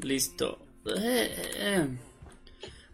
[0.00, 0.58] Listo.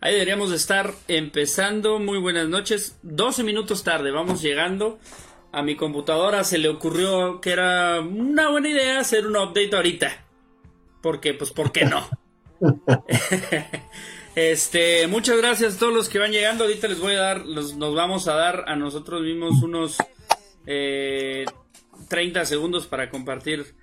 [0.01, 1.99] Ahí deberíamos de estar empezando.
[1.99, 2.99] Muy buenas noches.
[3.03, 4.99] 12 minutos tarde, vamos llegando.
[5.53, 10.25] A mi computadora se le ocurrió que era una buena idea hacer un update ahorita.
[11.03, 12.09] Porque, pues, ¿por qué no?
[14.35, 16.65] este, muchas gracias a todos los que van llegando.
[16.65, 19.97] Ahorita les voy a dar, nos vamos a dar a nosotros mismos unos
[20.65, 23.75] 30 eh, segundos para compartir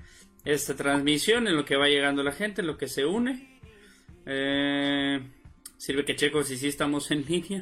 [0.53, 3.59] esta transmisión en lo que va llegando la gente, en lo que se une.
[4.25, 5.19] Eh,
[5.77, 7.59] sirve que checo si sí estamos en línea.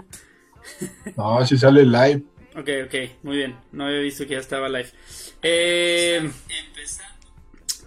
[1.17, 2.23] no, si sale live.
[2.55, 3.55] Ok, ok, muy bien.
[3.71, 4.89] No había visto que ya estaba live.
[5.41, 6.29] Eh,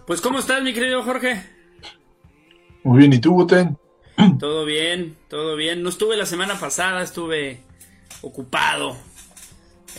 [0.05, 1.43] pues, ¿cómo estás, mi querido Jorge?
[2.83, 3.77] Muy bien, ¿y tú, Buten?
[4.37, 5.81] Todo bien, todo bien.
[5.81, 7.61] No estuve la semana pasada, estuve
[8.21, 8.97] ocupado.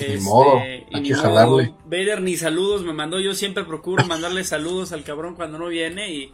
[0.01, 1.75] Ni este, modo, hay que jalarle.
[1.85, 3.21] Vader ni saludos me mandó.
[3.21, 6.33] Yo siempre procuro mandarle saludos al cabrón cuando no viene y,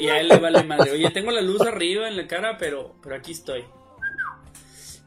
[0.00, 0.92] y, a él le vale madre.
[0.92, 3.64] Oye, tengo la luz arriba en la cara, pero, pero aquí estoy.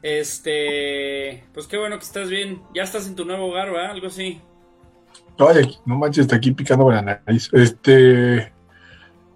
[0.02, 2.62] Este, pues qué bueno que estás bien.
[2.74, 3.90] Ya estás en tu nuevo hogar, ¿verdad?
[3.90, 4.40] Algo así.
[5.38, 7.50] Ay, no manches, está aquí picando la nariz.
[7.52, 8.52] Este,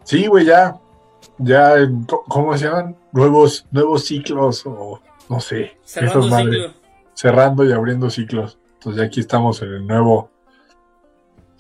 [0.05, 0.77] sí, güey, ya,
[1.39, 1.75] ya,
[2.29, 2.97] ¿cómo se llaman?
[3.13, 5.77] Nuevos, nuevos ciclos o no sé.
[5.85, 6.82] Cerrando ciclo.
[7.15, 8.59] Cerrando y abriendo ciclos.
[8.75, 10.31] Entonces ya aquí estamos en el nuevo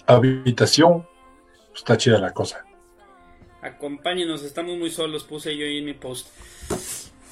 [0.06, 1.06] habitación.
[1.74, 2.64] Está chida la cosa.
[3.62, 6.26] Acompáñenos, estamos muy solos, puse yo ahí en mi post.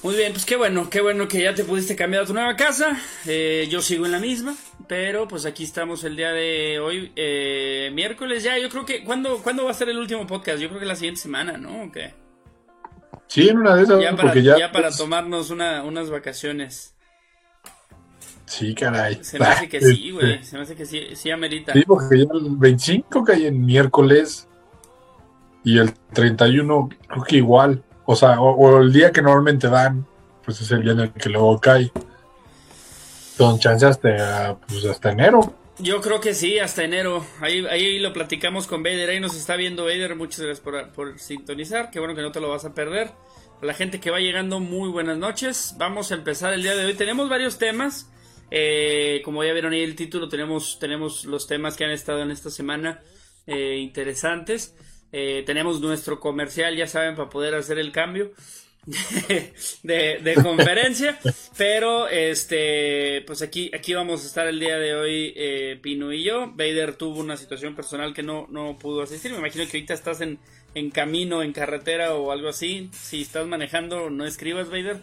[0.02, 2.56] Muy bien, pues qué bueno, qué bueno que ya te pudiste cambiar a tu nueva
[2.56, 2.98] casa.
[3.26, 4.56] Eh, yo sigo en la misma,
[4.88, 8.56] pero pues aquí estamos el día de hoy, eh, miércoles ya.
[8.58, 10.58] Yo creo que, ¿cuándo, ¿cuándo va a ser el último podcast?
[10.58, 11.82] Yo creo que la siguiente semana, ¿no?
[11.82, 12.14] ¿O qué?
[13.26, 14.00] Sí, en una de esas.
[14.00, 16.96] Ya para, ya, para pues tomarnos una, unas vacaciones.
[18.50, 19.16] Sí, caray.
[19.22, 20.42] Se me hace que sí, güey.
[20.42, 21.72] Se me hace que sí, sí amerita.
[21.72, 24.48] Sí, porque ya el 25 cae en miércoles
[25.62, 27.84] y el 31 creo que igual.
[28.06, 30.04] O sea, o, el día que normalmente dan,
[30.44, 31.92] pues es el día en el que luego cae.
[33.36, 35.54] Son chance hasta, pues hasta enero.
[35.78, 37.24] Yo creo que sí, hasta enero.
[37.40, 39.10] Ahí, ahí lo platicamos con Vader.
[39.10, 40.16] Ahí nos está viendo Vader.
[40.16, 41.92] Muchas gracias por, por sintonizar.
[41.92, 43.12] Qué bueno que no te lo vas a perder.
[43.62, 45.76] A la gente que va llegando, muy buenas noches.
[45.78, 46.94] Vamos a empezar el día de hoy.
[46.94, 48.09] Tenemos varios temas.
[48.50, 52.30] Eh, como ya vieron ahí el título, tenemos, tenemos los temas que han estado en
[52.30, 53.00] esta semana
[53.46, 54.74] eh, interesantes.
[55.12, 58.32] Eh, tenemos nuestro comercial, ya saben, para poder hacer el cambio
[59.82, 61.18] de, conferencia.
[61.56, 66.22] pero este, pues aquí, aquí vamos a estar el día de hoy, eh, Pino y
[66.22, 66.52] yo.
[66.52, 69.32] Vader tuvo una situación personal que no, no pudo asistir.
[69.32, 70.38] Me imagino que ahorita estás en,
[70.74, 72.88] en camino, en carretera o algo así.
[72.92, 74.98] Si estás manejando, no escribas, Vader.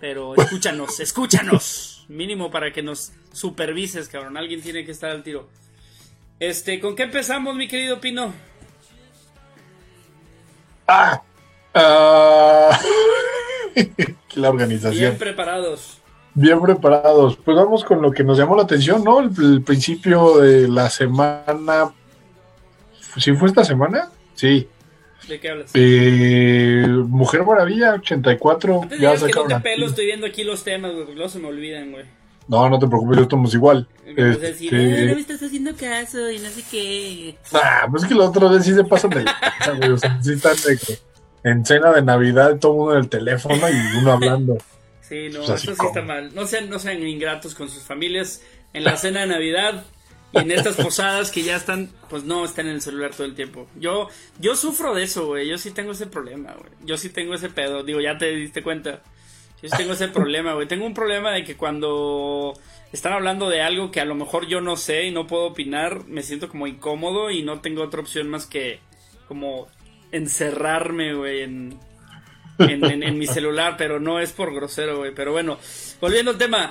[0.00, 2.04] Pero escúchanos, escúchanos.
[2.08, 4.36] Mínimo para que nos supervises, cabrón.
[4.36, 5.48] Alguien tiene que estar al tiro.
[6.40, 8.32] Este, ¿con qué empezamos, mi querido Pino?
[10.86, 11.22] Ah,
[11.74, 12.78] ah.
[14.34, 15.00] la organización.
[15.00, 15.98] Bien preparados.
[16.34, 17.36] Bien preparados.
[17.36, 19.20] Pues vamos con lo que nos llamó la atención, ¿no?
[19.20, 21.92] El, principio de la semana.
[23.16, 24.10] ¿Sí fue esta semana?
[24.34, 24.68] Sí.
[25.28, 25.70] ¿De qué hablas?
[25.74, 28.88] Eh, Mujer Maravilla 84.
[29.00, 29.48] ya sacaron.
[29.48, 32.04] Que no te pelo, estoy viendo aquí los temas, güey, luego se me olvidan, güey.
[32.46, 33.88] No, no te preocupes, estamos igual.
[34.04, 34.22] Este...
[34.22, 37.36] Decir, eh, no me estás haciendo caso y no sé qué.
[37.54, 39.24] Ah, pues es que la otra vez sí se pasan de.
[39.92, 40.98] O sea, sí están de
[41.44, 44.58] en cena de Navidad todo uno en el teléfono y uno hablando.
[45.02, 46.34] Sí, no, pues eso sí está mal.
[46.34, 48.42] No sean, no sean ingratos con sus familias
[48.72, 49.84] en la cena de Navidad
[50.34, 53.34] y en estas posadas que ya están, pues no están en el celular todo el
[53.34, 53.68] tiempo.
[53.76, 54.08] Yo,
[54.40, 55.48] yo sufro de eso, güey.
[55.48, 56.72] Yo sí tengo ese problema, güey.
[56.84, 57.84] Yo sí tengo ese pedo.
[57.84, 59.02] Digo, ya te diste cuenta.
[59.62, 60.66] Yo tengo ese problema, güey.
[60.66, 62.52] Tengo un problema de que cuando
[62.92, 66.04] están hablando de algo que a lo mejor yo no sé y no puedo opinar,
[66.06, 68.80] me siento como incómodo y no tengo otra opción más que
[69.28, 69.68] como
[70.12, 71.78] encerrarme, güey, en,
[72.58, 75.14] en, mi celular, pero no es por grosero, güey.
[75.14, 75.58] Pero bueno,
[76.00, 76.68] volviendo al tema.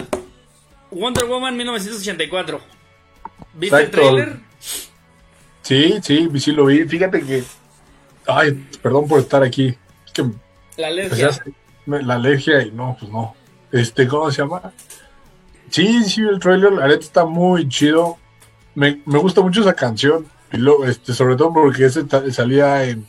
[0.92, 2.83] Wonder Woman 1984.
[3.54, 4.40] ¿Viste el trailer?
[5.62, 6.86] Sí, sí, sí lo vi.
[6.86, 7.44] Fíjate que...
[8.28, 9.76] Ay, perdón por estar aquí.
[10.14, 10.26] que...
[10.78, 11.30] La alergia
[11.86, 13.36] la alergia y no, pues no.
[13.72, 14.74] Este, ¿cómo se llama?
[15.70, 18.18] Sí, sí, el trailer, la neta está muy chido.
[18.76, 20.28] Me, gusta mucho esa canción.
[20.52, 23.06] Y lo, este, sobre todo porque ese salía en,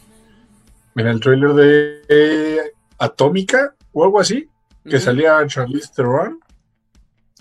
[0.96, 4.48] en el trailer de Atómica o algo así,
[4.88, 6.40] que salía Charlize Theron.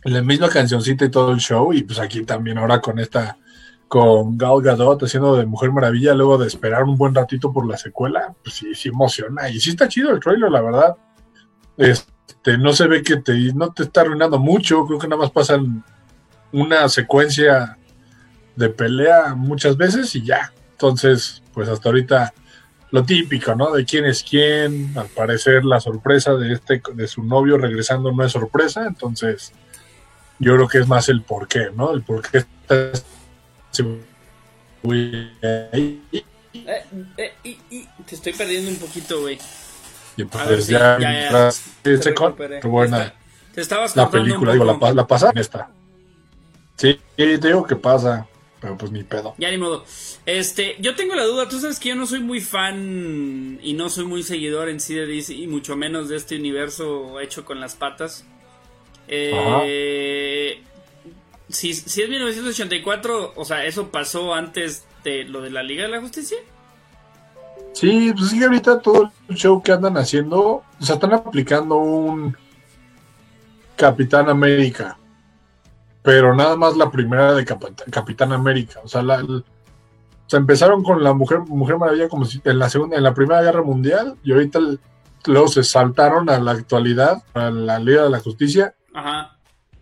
[0.05, 1.73] La misma cancioncita y todo el show.
[1.73, 3.37] Y pues aquí también ahora con esta,
[3.87, 7.77] con Gal Gadot haciendo de Mujer Maravilla, luego de esperar un buen ratito por la
[7.77, 9.49] secuela, pues sí, sí emociona.
[9.49, 10.97] Y sí está chido el trailer, la verdad.
[11.77, 15.31] Este, no se ve que te, no te está arruinando mucho, creo que nada más
[15.31, 15.83] pasan
[16.51, 17.77] una secuencia
[18.55, 20.53] de pelea muchas veces y ya.
[20.71, 22.33] Entonces, pues hasta ahorita
[22.91, 23.71] lo típico, ¿no?
[23.71, 24.93] De quién es quién.
[24.95, 29.51] Al parecer la sorpresa de este de su novio regresando no es sorpresa, entonces
[30.39, 31.91] yo creo que es más el por qué, ¿no?
[31.93, 32.45] El por qué
[32.79, 32.93] eh,
[37.17, 39.39] eh, y, y, te estoy perdiendo un poquito, güey.
[40.17, 41.49] Y pues ya, ya,
[41.83, 43.13] qué buena.
[43.53, 45.69] Te estabas la película, digo, la, la pasa en esta.
[46.75, 48.27] Sí, te digo que pasa,
[48.59, 49.35] pero pues ni pedo.
[49.37, 49.85] Ya ni modo.
[50.25, 53.89] Este, yo tengo la duda, tú sabes que yo no soy muy fan y no
[53.89, 57.59] soy muy seguidor en sí de DC y mucho menos de este universo hecho con
[57.59, 58.25] las patas.
[59.07, 60.63] Eh,
[61.49, 65.89] si, si es 1984, o sea, ¿eso pasó antes de lo de la Liga de
[65.89, 66.37] la Justicia?
[67.73, 72.37] Sí, pues sí, ahorita todo el show que andan haciendo, o sea, están aplicando un
[73.75, 74.97] Capitán América,
[76.03, 79.23] pero nada más la primera de Capitán América, o sea, la,
[80.37, 83.61] empezaron con la Mujer Mujer Maravilla como si en la segunda, en la Primera Guerra
[83.61, 84.59] Mundial y ahorita
[85.25, 88.75] luego se saltaron a la actualidad, a la Liga de la Justicia.
[88.93, 89.37] Ajá.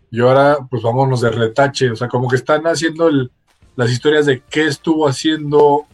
[0.10, 3.10] Y ahora, pues vámonos de retache, o sea, como que están haciendo
[3.76, 5.86] las historias de qué estuvo haciendo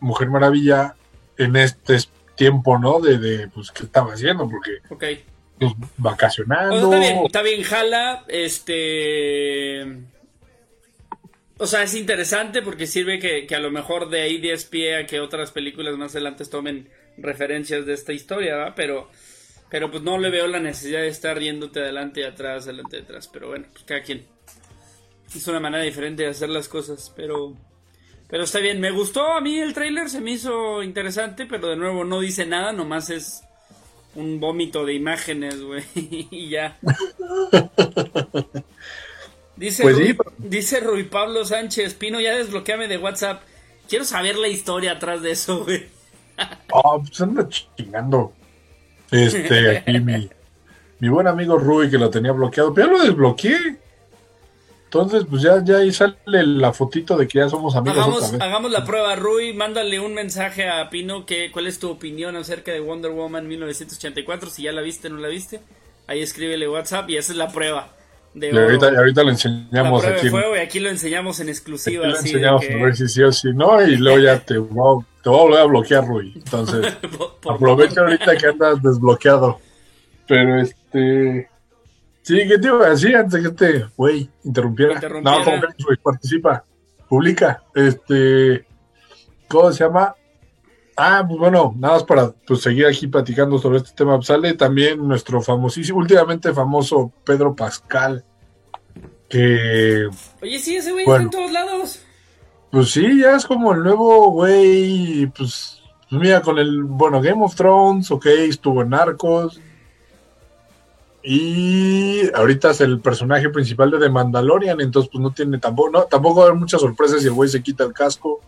[0.00, 0.94] Mujer Maravilla
[1.36, 1.98] en este
[2.36, 3.00] tiempo, ¿no?
[3.00, 5.24] De, de pues, qué estaba haciendo, porque okay.
[5.58, 6.76] pues, vacacionando.
[6.76, 10.02] está bien, está bien, jala, este...
[11.60, 14.96] O sea, es interesante porque sirve que, que a lo mejor de ahí des pie
[14.96, 18.74] a que otras películas más adelante tomen referencias de esta historia, ¿verdad?
[18.76, 19.08] Pero,
[19.70, 23.02] pero pues no le veo la necesidad de estar riéndote adelante y atrás, adelante y
[23.02, 23.28] atrás.
[23.32, 24.26] Pero bueno, pues cada quien.
[25.34, 27.54] Es una manera diferente de hacer las cosas, pero...
[28.28, 31.76] Pero está bien, me gustó a mí el trailer, se me hizo interesante, pero de
[31.76, 33.42] nuevo no dice nada, nomás es
[34.14, 36.78] un vómito de imágenes, güey, y ya.
[39.56, 43.42] Dice, pues Rui, dice Rui Pablo Sánchez, Pino, ya desbloqueame de WhatsApp.
[43.88, 45.86] Quiero saber la historia atrás de eso, güey.
[46.70, 48.32] Oh, pues anda chingando.
[49.10, 50.28] Este, aquí mi,
[51.00, 53.78] mi buen amigo Rui que lo tenía bloqueado, pero ya lo desbloqueé.
[54.84, 57.98] Entonces, pues ya, ya ahí sale la fotito de que ya somos amigos.
[57.98, 62.36] Hagamos, hagamos la prueba, Rui, mándale un mensaje a Pino que cuál es tu opinión
[62.36, 65.60] acerca de Wonder Woman 1984, si ya la viste o no la viste.
[66.06, 67.92] Ahí escríbele WhatsApp y esa es la prueba.
[68.32, 70.30] De y ahorita, ahorita lo enseñamos la aquí.
[70.30, 72.06] Fuego, y aquí lo enseñamos en exclusiva.
[72.06, 74.60] Aquí lo enseñamos a ver si sí o si no, y luego ya te, a,
[75.22, 76.32] te voy a volver a bloquear, Rui.
[76.36, 76.96] Entonces,
[77.48, 79.58] aprovecha ahorita que andas desbloqueado.
[80.26, 81.48] Pero este
[82.28, 85.00] Sí, ¿qué te iba a decir antes que este güey interrumpiera?
[85.22, 86.62] No, como que participa,
[87.08, 87.62] publica.
[87.74, 88.66] Este,
[89.48, 90.14] ¿cómo se llama?
[90.94, 94.20] Ah, pues bueno, nada más para pues, seguir aquí platicando sobre este tema.
[94.20, 98.22] Sale también nuestro famosísimo, últimamente famoso Pedro Pascal.
[99.26, 100.06] Que.
[100.42, 102.02] Oye, sí, ese güey está en todos lados.
[102.70, 105.26] Pues sí, ya es como el nuevo güey.
[105.26, 106.82] Pues, pues mira, con el.
[106.82, 109.60] Bueno, Game of Thrones, ok, estuvo en Narcos
[111.22, 116.04] y ahorita es el personaje principal de The Mandalorian, entonces pues no tiene tampoco, no,
[116.04, 118.40] tampoco va a haber muchas sorpresas si el güey se quita el casco,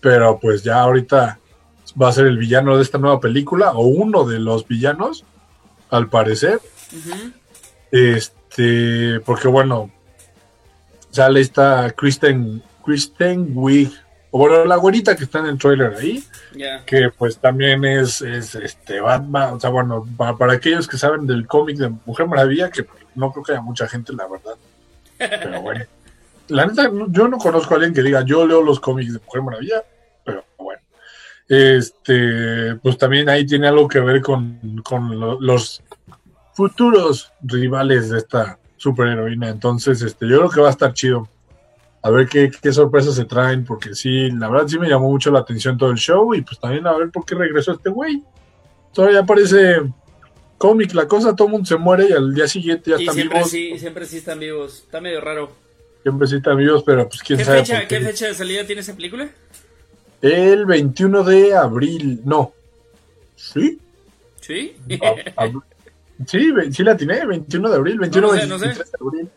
[0.00, 1.38] pero pues ya ahorita
[2.00, 5.24] va a ser el villano de esta nueva película, o uno de los villanos,
[5.90, 6.60] al parecer.
[7.90, 9.90] Este, porque bueno,
[11.10, 13.92] sale esta Kristen, Kristen Wiig
[14.30, 16.22] o bueno, la güerita que está en el trailer ahí,
[16.84, 21.78] que pues también es, este Batman, o sea, bueno, para, aquellos que saben del cómic
[21.78, 24.54] de Mujer Maravilla, que no creo que haya mucha gente, la verdad.
[25.18, 25.84] Pero bueno.
[26.48, 29.42] La neta, yo no conozco a alguien que diga, yo leo los cómics de Mujer
[29.42, 29.82] Maravilla,
[30.24, 30.80] pero bueno.
[31.46, 34.58] Este, pues también ahí tiene algo que ver con,
[35.40, 35.82] los
[36.52, 39.48] futuros rivales de esta superheroína.
[39.48, 41.28] Entonces, este, yo creo que va a estar chido
[42.02, 45.40] a ver qué, sorpresas se traen, porque sí, la verdad sí me llamó mucho la
[45.40, 48.22] atención todo el show y pues también a ver por qué regresó este güey.
[48.92, 49.82] Todavía parece
[50.56, 53.38] cómic la cosa, todo el mundo se muere y al día siguiente ya están siempre
[53.38, 53.50] vivos.
[53.50, 55.50] Sí, siempre sí están vivos, está medio raro.
[56.02, 57.58] Siempre sí están vivos, pero pues quién ¿Qué sabe.
[57.58, 59.28] Fecha, ¿Qué fecha de salida tiene esa película?
[60.22, 62.52] El 21 de abril, no.
[63.36, 63.78] ¿Sí?
[64.40, 64.76] ¿Sí?
[66.26, 69.30] sí, sí la tiene, 21 de abril, 21 de abril.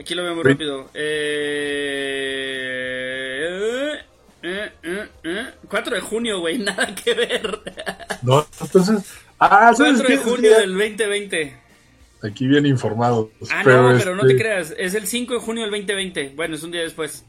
[0.00, 0.88] Aquí lo vemos rápido.
[0.94, 1.92] Eh,
[4.42, 7.60] eh, eh, 4 de junio, güey, nada que ver.
[8.22, 9.12] No, entonces.
[9.38, 11.54] Ah, 4 de junio del 2020.
[12.22, 13.30] Aquí bien informado.
[13.50, 14.74] Ah, no, pero no te este creas.
[14.78, 16.32] Es el 5 de junio del 2020.
[16.34, 17.26] Bueno, es un día después.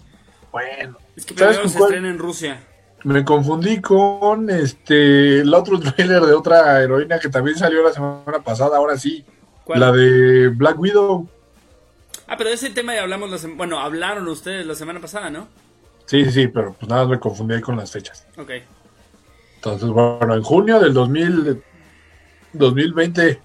[0.54, 0.98] Bueno.
[1.18, 2.64] Es que primero se estrena en Rusia.
[3.04, 8.42] Me confundí con este el otro trailer de otra heroína que también salió la semana
[8.42, 9.26] pasada, ahora sí.
[9.68, 11.28] La de Black Widow.
[12.32, 15.50] Ah, pero de ese tema ya hablamos, la bueno, hablaron ustedes la semana pasada, ¿no?
[16.06, 18.26] Sí, sí, sí, pero pues nada, me confundí ahí con las fechas.
[18.38, 18.52] Ok.
[19.56, 21.62] Entonces, bueno, en junio del 2000,
[22.54, 23.42] 2020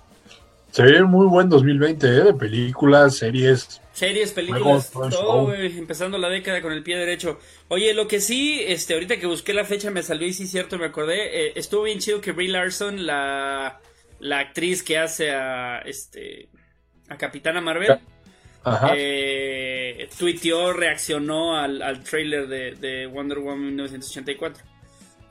[0.71, 2.11] se ve muy buen 2020, ¿eh?
[2.11, 3.81] De películas, series.
[3.93, 7.41] Series, películas, todo, empezando la década con el pie derecho.
[7.67, 10.79] Oye, lo que sí, este, ahorita que busqué la fecha me salió y sí, cierto,
[10.79, 11.49] me acordé.
[11.49, 13.81] Eh, estuvo bien chido que Brie Larson, la,
[14.21, 16.51] la actriz que hace a, este,
[17.09, 17.99] a Capitana Marvel,
[18.95, 24.65] eh, tuiteó, reaccionó al, al trailer de, de, Wonder Woman 1984.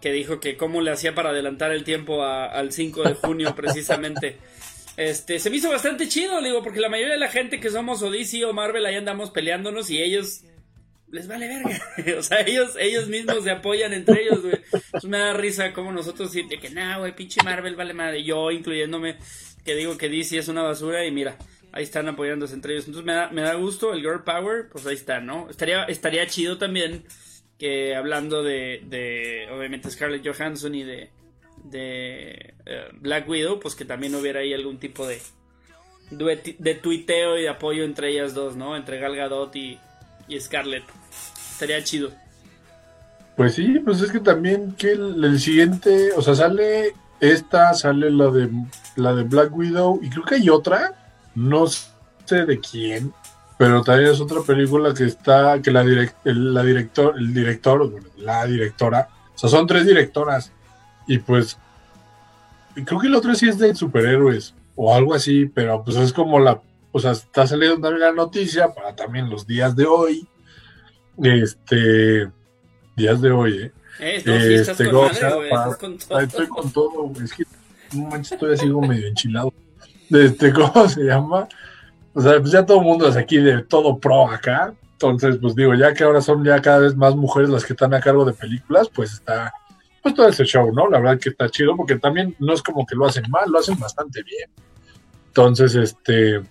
[0.02, 4.38] Que dijo que cómo le hacía para adelantar el tiempo al 5 de junio, precisamente.
[4.98, 8.02] Este, se me hizo bastante chido, digo, porque la mayoría de la gente que somos
[8.02, 10.44] o DC o Marvel ahí andamos peleándonos y ellos
[11.12, 11.82] les vale verga.
[12.20, 14.62] o sea, ellos, ellos mismos se apoyan entre ellos, güey.
[15.04, 18.24] me da risa como nosotros de que, nah, güey, pinche Marvel vale madre.
[18.24, 19.18] Yo, incluyéndome,
[19.66, 21.38] que digo que DC es una basura y mira,
[21.76, 22.88] ahí están apoyándose entre ellos.
[22.88, 25.50] Entonces me da, me da gusto el Girl Power, pues ahí está, ¿no?
[25.50, 27.04] Estaría, estaría chido también
[27.60, 31.12] que hablando de, obviamente Scarlett Johansson y de
[31.64, 35.20] de eh, Black Widow, pues que también hubiera ahí algún tipo de
[36.10, 38.76] de tuiteo y de apoyo entre ellas dos, ¿no?
[38.78, 39.80] Entre Gal Gadot y,
[40.28, 40.84] y Scarlett.
[41.52, 42.12] Estaría chido.
[43.36, 48.30] Pues sí, pues es que también que el, siguiente, o sea, sale esta, sale la
[48.30, 48.50] de
[48.96, 50.94] la de Black Widow y creo que hay otra,
[51.36, 53.14] no sé de quién,
[53.58, 59.10] pero también es otra película que está que la la director, el director, la directora,
[59.34, 60.52] o sea, son tres directoras
[61.08, 61.58] y pues,
[62.74, 66.40] creo que el otro sí es de superhéroes o algo así, pero pues es como
[66.40, 66.62] la,
[66.92, 70.28] o sea, está saliendo también la noticia para también los días de hoy.
[71.22, 72.30] Este,
[72.96, 73.72] días de hoy, ¿eh?
[74.00, 77.44] eh este, con Estoy con todo, Es que
[77.94, 79.54] un manches estoy así como medio enchilado.
[80.10, 81.48] Este, ¿cómo se llama?
[82.14, 84.74] O sea, pues ya todo el mundo es aquí de todo pro acá.
[84.94, 87.94] Entonces, pues digo, ya que ahora son ya cada vez más mujeres las que están
[87.94, 89.54] a cargo de películas, pues está,
[90.02, 90.90] pues todo ese show, ¿no?
[90.90, 93.60] La verdad que está chido porque también no es como que lo hacen mal, lo
[93.60, 94.50] hacen bastante bien.
[95.28, 96.42] Entonces, este,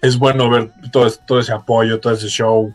[0.00, 2.74] es bueno ver todo, todo ese apoyo, todo ese show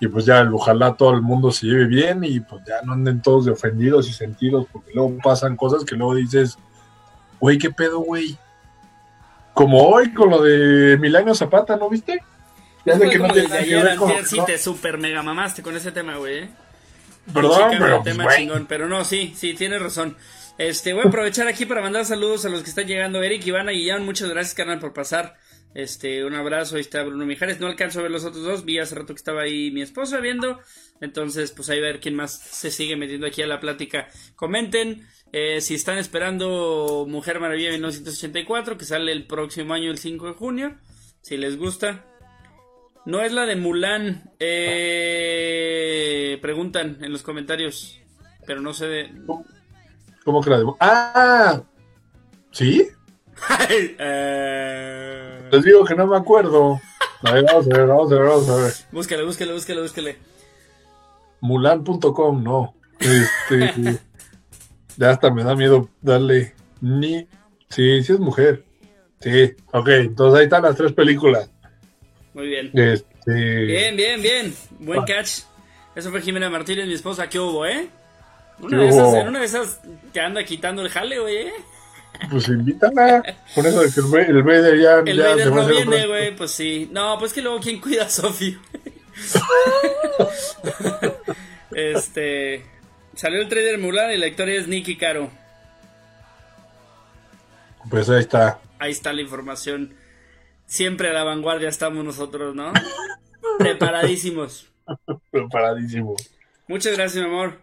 [0.00, 3.20] y pues ya ojalá todo el mundo se lleve bien y pues ya no anden
[3.20, 6.56] todos de ofendidos y sentidos porque luego pasan cosas que luego dices,
[7.40, 8.38] güey, ¿qué pedo, güey?
[9.58, 12.22] Como hoy con lo de Milagro Zapata, ¿no viste?
[12.86, 13.44] Ya sé que no te
[14.24, 16.44] Sí, te super mega mamaste con ese tema, güey.
[16.44, 16.50] ¿eh?
[17.34, 20.16] Perdón, pero, pero no, sí, sí, tienes razón.
[20.58, 23.20] Este, voy a aprovechar aquí para mandar saludos a los que están llegando.
[23.20, 25.34] Eric, Ivana y Guillán, muchas gracias, carnal, por pasar.
[25.74, 27.58] Este, un abrazo, ahí está Bruno Mijares.
[27.58, 30.18] No alcanzo a ver los otros dos, vi hace rato que estaba ahí mi esposa
[30.20, 30.60] viendo.
[31.00, 34.08] Entonces, pues ahí a ver quién más se sigue metiendo aquí a la plática.
[34.36, 40.26] Comenten eh, si están esperando Mujer Maravilla 1984, que sale el próximo año, el 5
[40.26, 40.76] de junio.
[41.20, 42.04] Si les gusta,
[43.04, 44.30] no es la de Mulan.
[44.38, 45.58] Eh,
[46.40, 48.00] preguntan en los comentarios.
[48.46, 49.12] Pero no sé de.
[50.24, 51.62] ¿Cómo que la de ¡Ah!
[52.50, 52.88] ¿Sí?
[53.70, 55.48] Eh.
[55.52, 56.80] Les digo que no me acuerdo.
[57.22, 58.72] A ver, vamos a ver, vamos a ver, vamos a ver.
[58.90, 60.18] Búscale, búscale, búscale, búscale.
[61.40, 62.74] Mulan.com, no.
[62.98, 64.00] Este.
[64.98, 67.26] ya hasta me da miedo darle ni.
[67.70, 68.64] Sí, sí es mujer.
[69.20, 71.50] Sí, ok, entonces ahí están las tres películas.
[72.34, 72.70] Muy bien.
[72.74, 73.64] Este...
[73.64, 74.54] Bien, bien, bien.
[74.80, 75.42] Buen catch.
[75.94, 77.28] Eso fue Jimena Martínez, mi esposa.
[77.28, 77.88] ¿Qué hubo, eh?
[78.60, 79.80] Una, de esas, una de esas
[80.12, 81.52] te anda quitando el jale, güey, ¿eh?
[82.30, 83.22] Pues invítala.
[83.54, 86.34] Con eso de que el, el Vader ya, el ya no viene, güey.
[86.34, 86.88] Pues sí.
[86.90, 88.58] No, pues que luego, ¿quién cuida a Sofi?
[91.72, 92.77] este.
[93.18, 95.28] Salió el trader Mulan y la historia es Nicky Caro.
[97.90, 98.60] Pues ahí está.
[98.78, 99.92] Ahí está la información
[100.66, 102.72] siempre a la vanguardia estamos nosotros, ¿no?
[103.58, 104.70] Preparadísimos.
[105.32, 106.30] Preparadísimos.
[106.68, 107.60] Muchas gracias, mi amor.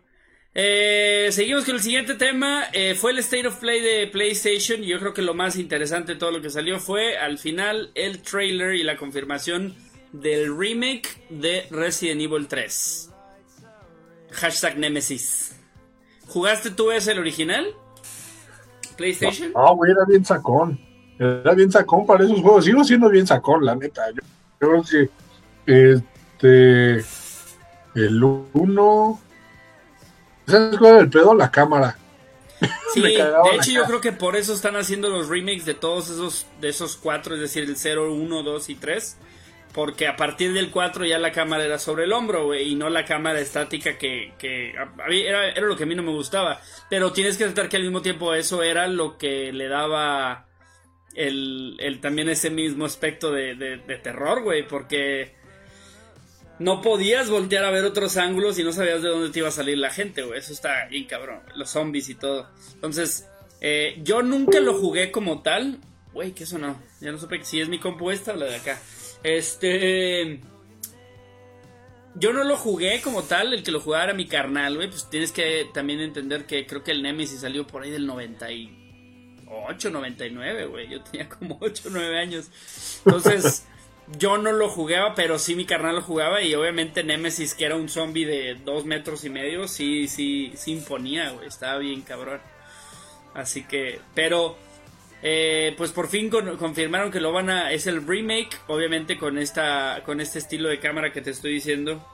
[0.54, 2.66] Eh, seguimos con el siguiente tema.
[2.74, 4.84] Eh, fue el State of Play de PlayStation.
[4.84, 7.92] Y yo creo que lo más interesante de todo lo que salió fue al final
[7.96, 9.74] el trailer y la confirmación
[10.12, 13.15] del remake de Resident Evil 3.
[14.36, 15.56] Hashtag Nemesis.
[16.28, 17.66] ¿Jugaste tú ese el original?
[18.98, 19.52] ¿PlayStation?
[19.56, 20.80] Ah, güey, era bien sacón.
[21.20, 22.66] Era bien sacón para esos juegos.
[22.66, 24.04] Sigo siendo bien sacón, la neta.
[24.12, 24.22] Yo,
[24.60, 25.10] creo que
[25.66, 27.06] este
[27.96, 29.20] el 1
[30.48, 31.34] ¿Sabes cuál es el pedo?
[31.34, 31.98] La cámara.
[32.94, 33.12] Sí, de
[33.54, 36.96] hecho yo creo que por eso están haciendo los remakes de todos esos de esos
[36.96, 39.18] cuatro, es decir, el 0, 1, 2 y 3.
[39.76, 42.90] Porque a partir del 4 ya la cámara era sobre el hombro, güey, y no
[42.90, 46.62] la cámara estática que, que era, era, lo que a mí no me gustaba.
[46.90, 50.48] Pero tienes que aceptar que al mismo tiempo eso era lo que le daba
[51.14, 55.36] el, también ese mismo aspecto de, terror, güey, porque
[56.58, 59.52] no podías voltear a ver otros ángulos y no sabías de dónde te iba a
[59.52, 60.40] salir la gente, güey.
[60.40, 61.42] Eso está bien cabrón.
[61.54, 62.50] Los zombies y todo.
[62.76, 63.28] Entonces,
[63.60, 65.80] eh, yo nunca lo jugué como tal.
[66.14, 66.82] Güey, ¿qué eso no?
[67.02, 68.80] Ya no supe si es mi compuesta o la de acá.
[69.26, 70.40] Este.
[72.14, 74.88] Yo no lo jugué como tal, el que lo jugara mi carnal, güey.
[74.88, 79.90] Pues tienes que también entender que creo que el Nemesis salió por ahí del 98,
[79.90, 80.90] 99, güey.
[80.90, 82.52] Yo tenía como 8, 9 años.
[83.04, 83.66] Entonces.
[84.20, 87.76] yo no lo jugaba, pero sí mi carnal lo jugaba y obviamente Nemesis, que era
[87.76, 92.40] un zombie de dos metros y medio, sí, sí, sí imponía, güey, estaba bien cabrón.
[93.34, 94.60] Así que, pero,
[95.22, 100.02] eh, pues por fin confirmaron que lo van a, es el remake, obviamente con esta,
[100.06, 102.06] con este estilo de cámara que te estoy diciendo.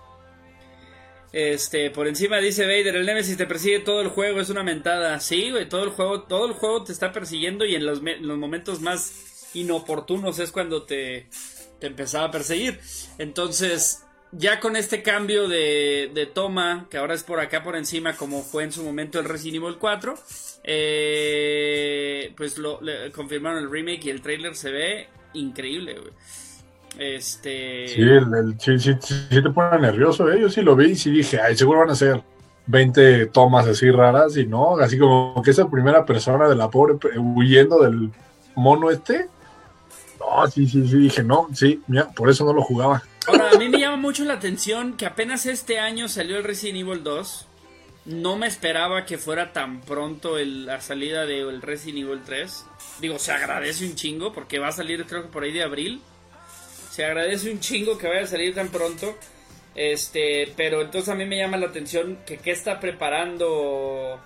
[1.34, 5.20] Este, por encima dice Vader, el Nemesis te persigue todo el juego, es una mentada.
[5.20, 8.27] Sí, güey, todo el juego, todo el juego te está persiguiendo y en los, en
[8.27, 11.27] los momentos más inoportunos es cuando te,
[11.79, 12.79] te empezaba a perseguir.
[13.17, 18.42] Entonces, ya con este cambio de, toma, que ahora es por acá por encima, como
[18.42, 20.16] fue en su momento el Resident Evil 4,
[20.64, 22.80] eh, pues lo
[23.14, 25.98] confirmaron el remake y el trailer se ve increíble,
[26.98, 27.88] Este.
[28.58, 28.96] Sí, sí,
[29.30, 30.40] te pone nervioso, ¿eh?
[30.40, 32.22] Yo sí lo vi y sí dije, ay, seguro van a ser
[32.68, 36.98] 20 tomas así raras y no, así como que esa primera persona de la pobre
[37.18, 38.12] huyendo del
[38.56, 39.28] mono este
[40.22, 43.04] no, sí, sí, sí, dije, no, sí, mira, por eso no lo jugaba.
[43.28, 43.70] Ahora, a mí
[44.12, 47.48] mucho la atención que apenas este año salió el Resident Evil 2.
[48.08, 52.65] No me esperaba que fuera tan pronto la salida del Resident Evil 3.
[53.00, 56.01] Digo, se agradece un chingo porque va a salir creo que por ahí de abril.
[56.89, 59.18] Se agradece un chingo que vaya a salir tan pronto.
[59.75, 64.20] Este, pero entonces a mí me llama la atención que qué está preparando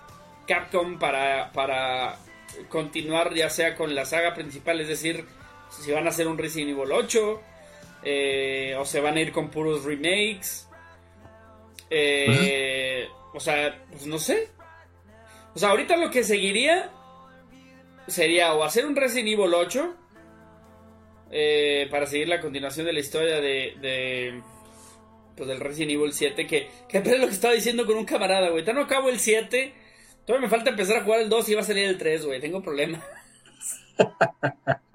[0.48, 2.18] Capcom para, para
[2.68, 5.24] continuar ya sea con la saga principal, es decir,
[5.70, 7.40] si van a hacer un Resident Evil 8
[8.02, 10.68] eh, o se van a ir con puros remakes.
[11.90, 14.48] Eh, o sea, pues no sé.
[15.54, 16.90] O sea, ahorita lo que seguiría
[18.06, 19.94] sería o hacer un Resident Evil 8
[21.30, 24.42] eh, para seguir la continuación de la historia de, de
[25.36, 28.50] pues del Resident Evil 7 que, que es lo que estaba diciendo con un camarada,
[28.50, 28.64] güey.
[28.64, 29.72] no acabo el 7,
[30.24, 32.40] todavía me falta empezar a jugar el 2 y va a salir el 3, güey.
[32.40, 33.02] Tengo problemas.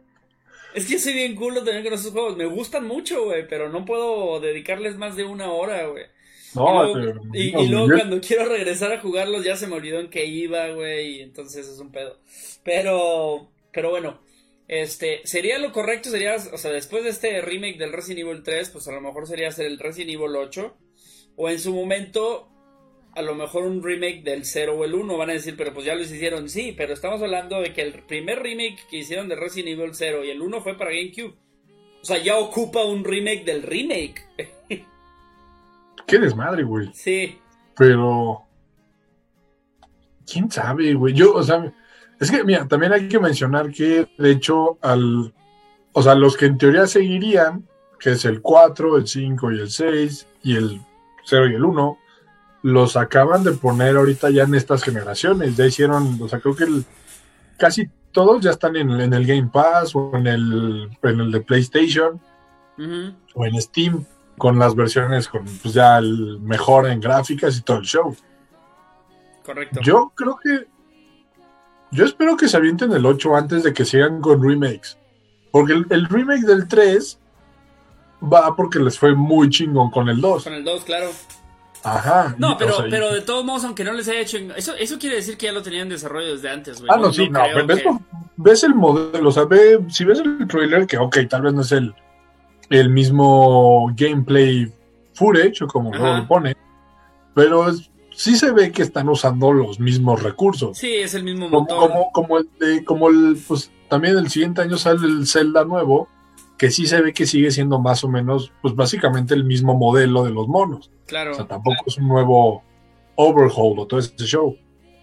[0.73, 2.38] Es que soy bien culo tener con esos juegos.
[2.38, 6.05] Me gustan mucho, güey, pero no puedo dedicarles más de una hora, güey.
[6.53, 6.91] No,
[7.34, 11.17] y luego, cuando quiero regresar a jugarlos ya se me olvidó en qué iba, güey,
[11.17, 12.19] y entonces es un pedo.
[12.63, 14.19] Pero, pero bueno,
[14.67, 18.69] este, sería lo correcto, sería, o sea, después de este remake del Resident Evil 3,
[18.69, 20.75] pues a lo mejor sería hacer el Resident Evil 8,
[21.38, 22.50] o en su momento
[23.13, 25.86] a lo mejor un remake del 0 o el 1 van a decir, pero pues
[25.86, 29.36] ya lo hicieron, sí, pero estamos hablando de que el primer remake que hicieron de
[29.36, 31.36] Resident Evil 0 y el 1 fue para GameCube.
[32.02, 34.26] O sea, ya ocupa un remake del remake.
[36.08, 36.89] Qué desmadre, güey.
[36.93, 37.38] Sí.
[37.78, 38.43] Pero...
[40.26, 41.13] ¿Quién sabe, güey?
[41.13, 41.71] Yo, o sea,
[42.19, 45.34] es que, mira, también hay que mencionar que, de hecho, al...
[45.93, 47.67] O sea, los que en teoría seguirían,
[48.00, 50.82] que es el 4, el 5 y el 6, y el
[51.26, 51.97] 0 y el 1,
[52.63, 55.56] los acaban de poner ahorita ya en estas generaciones.
[55.58, 56.65] Ya hicieron, o sea, creo que
[57.58, 62.19] casi todos ya están en, el Game Pass o en el, en el de PlayStation
[63.36, 64.06] o en Steam
[64.38, 68.15] con las versiones con pues ya el mejor en gráficas y todo el show.
[69.45, 69.82] Correcto.
[69.82, 70.67] Yo creo que
[71.91, 74.97] yo espero que se avienten el 8 antes de que sigan con remakes.
[75.52, 77.19] Porque el, el remake del 3
[78.32, 80.43] va porque les fue muy chingón con el 2.
[80.43, 81.10] Con el 2, claro.
[81.84, 82.36] Ajá.
[82.38, 84.38] No, pero, pero de todos modos, aunque no les haya hecho.
[84.56, 86.91] Eso, eso quiere decir que ya lo tenían en desarrollo desde antes, güey.
[86.94, 87.41] Ah, no, sí, no.
[88.38, 91.62] ves, el modelo, o sea, ve, si ves el trailer, que ok, tal vez no
[91.62, 91.94] es el,
[92.70, 94.72] el mismo gameplay
[95.13, 96.56] footage, o como lo pone,
[97.34, 97.65] pero
[98.15, 100.78] sí se ve que están usando los mismos recursos.
[100.78, 101.89] Sí, es el mismo motor.
[101.89, 106.08] Como, como, el, de, como el, pues también el siguiente año sale el Zelda nuevo
[106.62, 110.24] que sí se ve que sigue siendo más o menos, pues básicamente el mismo modelo
[110.24, 110.91] de los monos.
[111.12, 111.32] Claro.
[111.32, 112.63] O sea, tampoco es un nuevo
[113.15, 114.58] overhaul o todo ese show.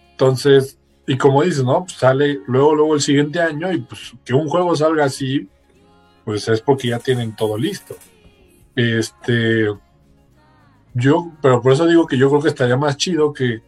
[0.09, 1.85] Entonces, y como dices, ¿no?
[1.85, 5.47] Pues sale luego, luego el siguiente año y pues que un juego salga así,
[6.25, 7.95] pues es porque ya tienen todo listo.
[8.75, 9.67] Este,
[10.95, 13.61] yo, pero por eso digo que yo creo que estaría más chido que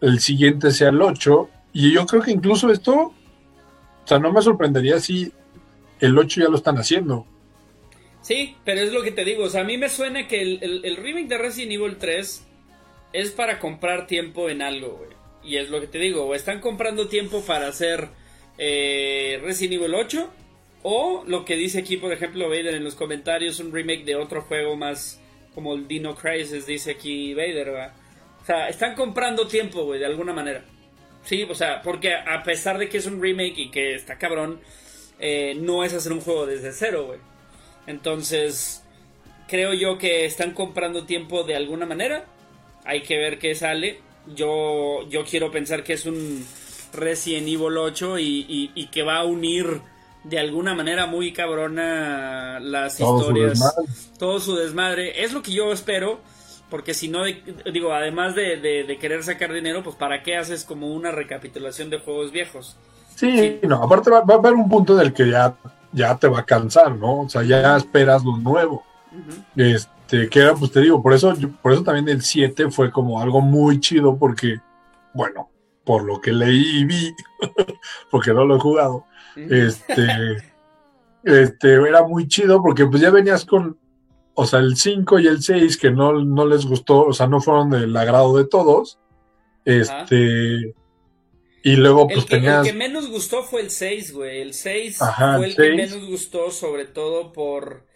[0.00, 1.50] el siguiente sea el 8.
[1.74, 5.30] Y yo creo que incluso esto, o sea, no me sorprendería si
[5.98, 7.26] el 8 ya lo están haciendo.
[8.22, 9.44] Sí, pero es lo que te digo.
[9.44, 12.46] O sea, a mí me suena que el, remake de Resident Evil 3
[13.12, 15.10] es para comprar tiempo en algo, güey.
[15.42, 18.08] Y es lo que te digo, o están comprando tiempo para hacer
[18.58, 20.30] eh, Resident Evil 8,
[20.82, 24.42] o lo que dice aquí, por ejemplo, Vader en los comentarios, un remake de otro
[24.42, 25.18] juego más,
[25.54, 27.94] como el Dino Crisis, dice aquí Vader, ¿va?
[28.42, 30.62] O sea, están comprando tiempo, güey, de alguna manera.
[31.24, 34.60] Sí, o sea, porque a pesar de que es un remake y que está cabrón,
[35.18, 37.29] eh, no es hacer un juego desde cero, güey.
[37.90, 38.82] Entonces,
[39.48, 42.24] creo yo que están comprando tiempo de alguna manera.
[42.84, 44.00] Hay que ver qué sale.
[44.34, 46.44] Yo, yo quiero pensar que es un
[46.92, 49.80] Resident Evil 8 y, que va a unir
[50.24, 53.74] de alguna manera muy cabrona las historias.
[54.18, 55.24] todo su desmadre.
[55.24, 56.20] Es lo que yo espero.
[56.70, 57.24] Porque si no,
[57.72, 62.30] digo, además de, querer sacar dinero, pues ¿para qué haces como una recapitulación de juegos
[62.30, 62.76] viejos?
[63.16, 65.56] Sí, no, aparte va, a haber un punto del que ya,
[65.92, 67.22] ya te va a cansar, ¿no?
[67.22, 68.84] O sea, ya esperas lo nuevo.
[69.56, 73.20] Este, que era, pues te digo, por eso, por eso también el 7 fue como
[73.20, 74.60] algo muy chido, porque,
[75.14, 75.50] bueno,
[75.84, 77.14] por lo que leí y vi,
[78.10, 79.04] porque no lo he jugado,
[79.36, 80.06] este,
[81.24, 83.76] este, era muy chido porque pues ya venías con,
[84.34, 87.40] o sea, el 5 y el 6 que no, no les gustó, o sea, no
[87.40, 88.98] fueron del agrado de todos.
[89.64, 90.74] Este.
[91.62, 92.66] Y luego, pues tenías.
[92.66, 94.40] El que menos gustó fue el 6, güey.
[94.40, 94.98] El 6
[95.36, 97.86] fue el, que menos gustó, sobre todo por.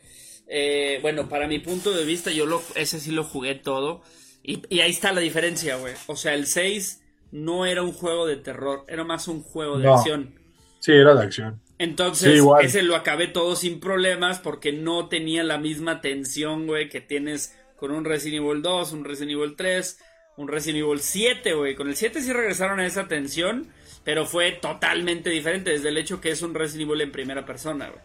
[0.46, 4.02] Eh, bueno, para mi punto de vista, yo lo, ese sí lo jugué todo.
[4.42, 5.94] Y, y ahí está la diferencia, güey.
[6.06, 9.88] O sea, el 6 no era un juego de terror, era más un juego de
[9.88, 10.34] acción.
[10.78, 11.60] Sí, era de acción.
[11.78, 17.00] Entonces, ese lo acabé todo sin problemas porque no tenía la misma tensión, güey, que
[17.00, 19.98] tienes con un Resident Evil 2, un Resident Evil 3,
[20.36, 21.74] un Resident Evil 7, güey.
[21.74, 23.68] Con el 7 sí regresaron a esa tensión,
[24.04, 27.88] pero fue totalmente diferente desde el hecho que es un Resident Evil en primera persona,
[27.88, 28.00] güey.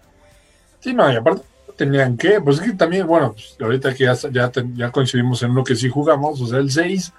[0.80, 1.44] Sí, no, y aparte
[1.76, 5.52] tenían que, pues es que también, bueno, pues, ahorita que ya, ya, ya coincidimos en
[5.52, 7.13] uno que sí jugamos, o sea, el 6,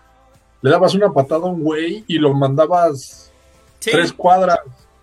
[0.62, 3.32] le dabas una patada a un güey y lo mandabas
[3.78, 4.60] tres cuadras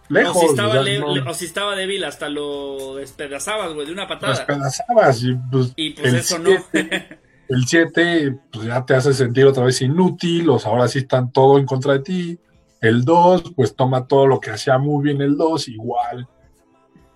[0.10, 4.34] Lejos, o, si estaba débil, hasta lo despedazabas, güey, de una patada.
[4.34, 5.74] Despedazabas y pues.
[5.76, 6.52] Y pues eso no.
[7.49, 11.57] el 7, pues ya te hace sentir otra vez inútil, los ahora sí están todo
[11.57, 12.39] en contra de ti.
[12.81, 16.27] El 2, pues toma todo lo que hacía muy bien el 2, igual.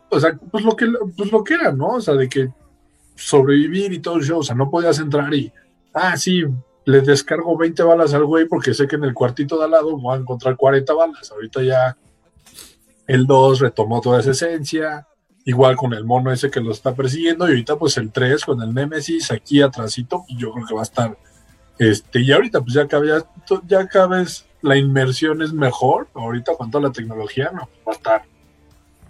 [0.09, 1.95] O sea, pues lo que, pues lo que era, ¿no?
[1.95, 2.49] O sea, de que
[3.15, 5.51] sobrevivir y todo el show, o sea, no podías entrar y,
[5.93, 6.43] ah, sí,
[6.85, 9.97] le descargo 20 balas al güey porque sé que en el cuartito de al lado
[9.97, 11.31] voy a encontrar 40 balas.
[11.31, 11.97] Ahorita ya
[13.07, 15.07] el 2 retomó toda esa esencia,
[15.45, 18.61] igual con el mono ese que lo está persiguiendo, y ahorita pues el 3 con
[18.61, 21.17] el Nemesis aquí atrásito, y yo creo que va a estar,
[21.79, 23.25] este, y ahorita pues ya cada,
[23.67, 27.95] ya cada vez la inmersión es mejor, ahorita con toda la tecnología, no, va a
[27.95, 28.23] estar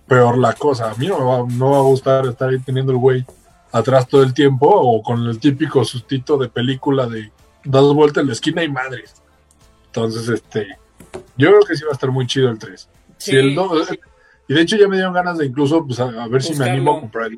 [0.08, 2.92] peor la cosa, a mí no me va, no va a gustar estar ahí teniendo
[2.92, 3.26] el güey
[3.72, 7.32] atrás todo el tiempo, o con el típico sustito de película de
[7.64, 9.22] das vueltas en la esquina y madres.
[9.86, 10.68] Entonces, este,
[11.38, 12.90] yo creo que sí va a estar muy chido el 3
[14.52, 16.98] y de hecho ya me dieron ganas de incluso pues, a, ver si me animo
[16.98, 17.32] a comprar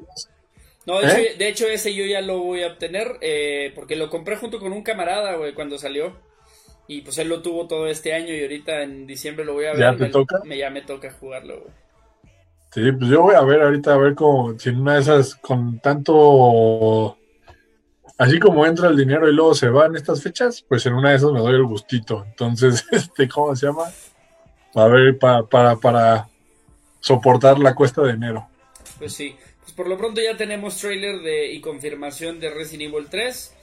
[0.88, 1.36] No, ¿Eh?
[1.38, 4.74] de, hecho, ese yo ya lo voy a obtener eh, porque lo compré junto con
[4.74, 6.16] un camarada, güey, cuando salió.
[6.88, 9.74] Y pues él lo tuvo todo este año y ahorita en diciembre lo voy a
[9.74, 9.80] ver.
[9.80, 10.40] ¿Ya te toca?
[10.44, 11.74] Me, ya me toca jugarlo, güey.
[12.72, 15.36] Sí, pues yo voy a ver ahorita a ver cómo, si en una de esas
[15.36, 17.16] con tanto
[18.18, 21.12] así como entra el dinero y luego se va en estas fechas, pues en una
[21.12, 22.26] de esas me doy el gustito.
[22.28, 23.84] Entonces, este, ¿cómo se llama?
[24.74, 26.33] A ver, para, para, para
[27.04, 28.48] soportar la cuesta de enero.
[28.98, 33.08] Pues sí, pues por lo pronto ya tenemos trailer de, y confirmación de Resident Evil
[33.10, 33.54] 3.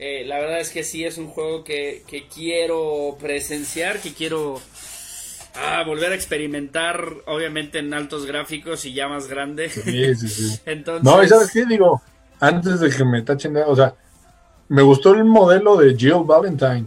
[0.00, 2.02] Eh, la verdad es que sí es un juego que,
[2.34, 4.60] quiero presenciar, que quiero
[5.54, 9.68] ah, volver a experimentar, obviamente en altos gráficos y ya más grande.
[9.68, 10.60] Sí, sí, sí.
[10.66, 11.04] Entonces...
[11.08, 11.66] No, ¿y sabes qué?
[11.66, 12.02] Digo,
[12.40, 13.94] antes de que me tachen, o sea,
[14.66, 16.86] me gustó el modelo de Jill Valentine.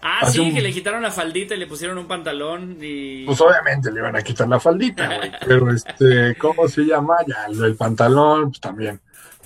[0.00, 3.24] Ah, sí, que le quitaron la faldita y le pusieron un pantalón y...
[3.24, 5.32] Pues obviamente le iban a quitar la faldita, güey.
[5.46, 7.16] Pero este, ¿cómo se llama?
[7.26, 9.00] Ya, el pantalón, pues también.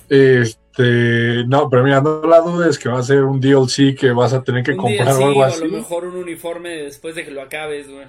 [0.09, 4.33] Este, no, pero mira, no la dudes que va a ser un DLC que vas
[4.33, 5.63] a tener que comprar o algo así.
[5.63, 8.05] a lo mejor un uniforme después de que lo acabes, güey.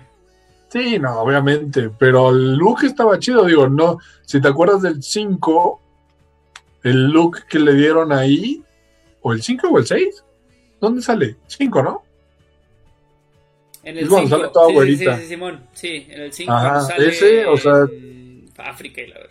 [0.69, 5.81] Sí, no, obviamente, pero el look estaba chido, digo, no, si te acuerdas del 5,
[6.83, 8.63] el look que le dieron ahí,
[9.23, 10.25] o el 5 o el 6,
[10.81, 11.37] ¿dónde sale?
[11.47, 12.03] 5, ¿no?
[13.85, 14.29] En el 5.
[14.29, 15.67] sale toda sí, sí, sí, Simón.
[15.73, 17.87] Sí, en el 5 sale ese, o sea,
[18.59, 19.31] África y la verdad.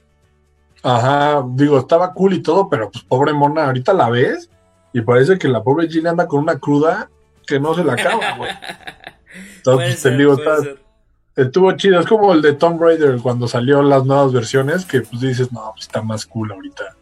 [0.84, 4.50] Ajá, digo, estaba cool y todo, pero pues pobre mona, ahorita la ves
[4.92, 7.10] y parece que la pobre Jill anda con una cruda
[7.48, 8.52] que no se la acaba, güey.
[9.58, 10.58] Entonces, te digo, está,
[11.36, 12.00] estuvo chido.
[12.00, 15.72] Es como el de Tomb Raider cuando salió las nuevas versiones, que pues dices, no,
[15.74, 16.96] pues está más cool ahorita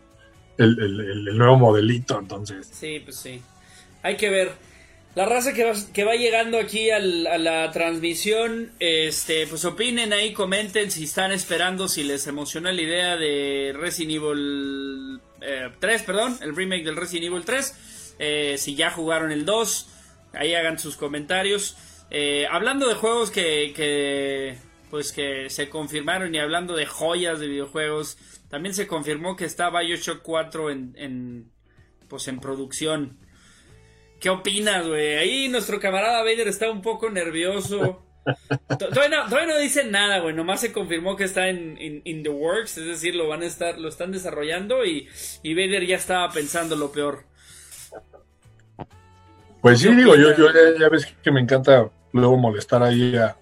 [0.58, 2.70] el, el, el nuevo modelito, entonces.
[2.72, 3.42] Sí, pues sí.
[4.04, 4.52] Hay que ver.
[5.13, 10.32] La raza que va, que va llegando aquí a la transmisión, este, pues opinen ahí,
[10.32, 15.19] comenten si están esperando, si les emociona la idea de Resident Evil
[15.80, 18.15] 3, eh, perdón, el remake del Resident Evil 3.
[18.19, 19.89] eh, si ya jugaron el 2,
[20.34, 21.76] ahí hagan sus comentarios.
[22.10, 24.58] Eh, hablando de juegos que, que,
[24.89, 28.17] pues que se confirmaron y hablando de joyas de videojuegos,
[28.50, 31.52] también se confirmó que está Bioshock 4 en, en
[32.08, 33.17] pues en producción.
[34.22, 35.16] ¿Qué opinas, güey?
[35.16, 38.06] Ahí nuestro camarada Vader está un poco nervioso.
[38.78, 40.36] Todavía no, dice nada, güey.
[40.36, 43.80] Nomás se confirmó que está en in, the works, es decir, lo van a estar,
[43.80, 45.08] lo están desarrollando y,
[45.42, 47.24] y Vader ya estaba pensando lo peor.
[49.60, 53.36] Pues sí, digo, yo, yo ya, ves que me encanta luego molestar ahí a,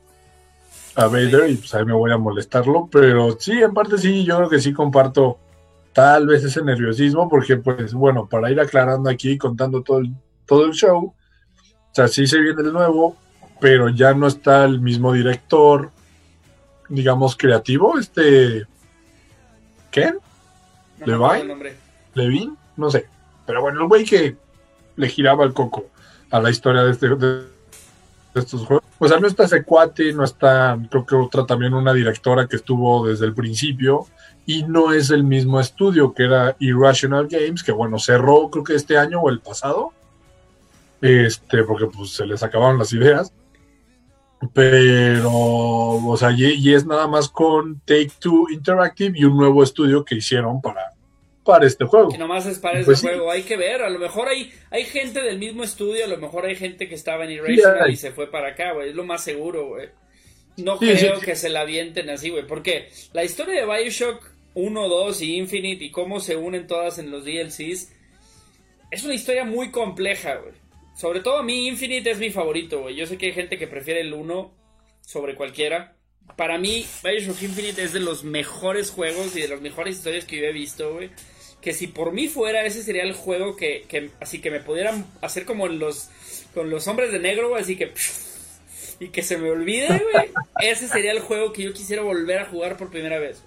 [0.96, 4.38] a Vader y pues ahí me voy a molestarlo, pero sí, en parte sí, yo
[4.38, 5.40] creo que sí comparto
[5.92, 10.14] tal vez ese nerviosismo, porque pues bueno, para ir aclarando aquí, contando todo el,
[10.50, 11.14] todo el show,
[11.92, 13.16] o sea, sí se viene el nuevo,
[13.62, 15.92] pero ya no está el mismo director,
[16.90, 18.66] digamos, creativo, este...
[19.92, 20.14] ¿Qué?
[21.06, 21.32] No
[22.14, 22.58] ¿Levin?
[22.76, 23.08] No sé.
[23.46, 24.36] Pero bueno, el güey que
[24.96, 25.88] le giraba el coco
[26.30, 27.44] a la historia de, este, de,
[28.36, 28.86] estos juegos.
[29.00, 32.58] O sea, no está ese cuate, no está, creo que otra también una directora que
[32.58, 34.06] estuvo desde el principio
[34.46, 38.76] y no es el mismo estudio que era Irrational Games, que bueno, cerró creo que
[38.76, 39.94] este año o el pasado,
[41.02, 43.34] este, porque pues se les acabaron las ideas.
[44.54, 50.06] Pero, o sea, y es nada más con Take Two Interactive y un nuevo estudio
[50.06, 50.94] que hicieron para,
[51.50, 52.10] para este juego.
[52.10, 54.86] Que nomás es para pues este juego, hay que ver, a lo mejor hay, hay
[54.86, 58.12] gente del mismo estudio, a lo mejor hay gente que estaba en Irrational y se
[58.12, 59.90] fue para acá, güey, es lo más seguro, güey.
[60.58, 65.22] No creo que se la avienten así, güey, porque la historia de Bioshock 1, 2
[65.22, 67.94] y Infinite y cómo se unen todas en los DLCs
[68.92, 70.54] es una historia muy compleja, güey.
[71.00, 72.96] Sobre todo a mí Infinite es mi favorito, güey.
[72.96, 74.52] Yo sé que hay gente que prefiere el 1
[75.00, 75.96] sobre cualquiera.
[76.36, 80.38] Para mí, Bioshock Infinite es de los mejores juegos y de las mejores historias que
[80.38, 81.10] yo he visto, güey
[81.62, 85.06] que si por mí fuera, ese sería el juego que, que así que me pudieran
[85.22, 86.10] hacer como los,
[86.54, 87.94] con los hombres de negro, así que...
[89.02, 90.30] Y que se me olvide, güey.
[90.62, 93.42] ese sería el juego que yo quisiera volver a jugar por primera vez.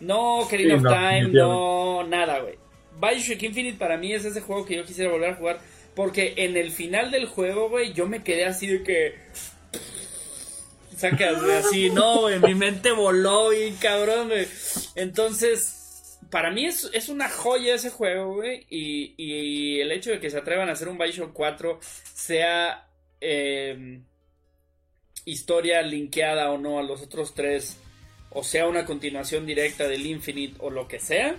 [0.00, 2.54] No Kerry of Time, no nada, güey.
[2.98, 5.60] Bioshock Infinite para mí es ese juego que yo quisiera volver a jugar.
[6.00, 9.18] Porque en el final del juego, güey, yo me quedé así de que.
[10.96, 14.46] Sacas, güey, así, no, güey, mi mente voló y cabrón, güey.
[14.94, 18.64] Entonces, para mí es, una joya ese juego, güey.
[18.70, 21.80] Y, el hecho de que se atrevan a hacer un Bioshock 4
[22.14, 22.88] sea
[23.20, 24.02] em,
[25.26, 27.76] historia linkeada o no a los otros tres,
[28.30, 31.36] o sea una continuación directa del Infinite o lo que sea,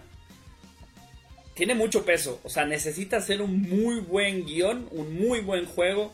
[1.54, 2.40] tiene mucho peso.
[2.44, 6.12] O sea, necesita ser un muy buen guion, un muy buen juego,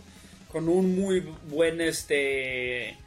[0.51, 2.97] con un muy buen este.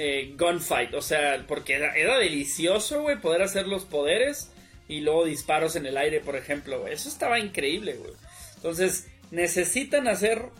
[0.00, 4.50] Eh, gunfight, o sea, porque era, delicioso, güey, poder hacer los poderes
[4.86, 8.12] y luego disparos en el aire, por ejemplo, Eso estaba increíble, güey.
[8.56, 10.50] Entonces, necesitan hacer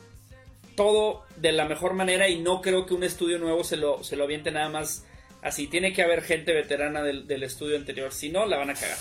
[0.75, 4.17] todo de la mejor manera y no creo que un estudio nuevo se lo, se
[4.17, 5.05] lo aviente nada más
[5.43, 5.67] así.
[5.67, 8.99] Tiene que haber gente veterana del, estudio anterior, si no, la van a cagar.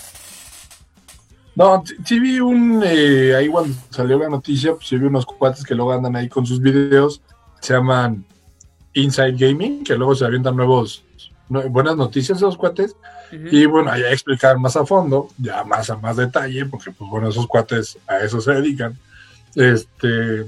[1.58, 5.64] No, sí vi un, eh, ahí cuando salió la noticia, pues sí vi unos cuates
[5.64, 7.20] que luego andan ahí con sus videos,
[7.60, 8.24] se llaman
[8.94, 11.02] Inside Gaming, que luego se avientan nuevos,
[11.48, 12.94] buenas noticias esos cuates,
[13.32, 17.28] y bueno, ahí explicar más a fondo, ya más a más detalle, porque pues bueno,
[17.28, 18.96] esos cuates a eso se dedican.
[19.56, 20.46] Este,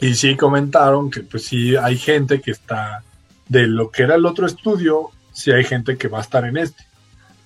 [0.00, 3.02] y sí comentaron que pues sí hay gente que está
[3.46, 6.56] de lo que era el otro estudio, sí hay gente que va a estar en
[6.56, 6.82] este.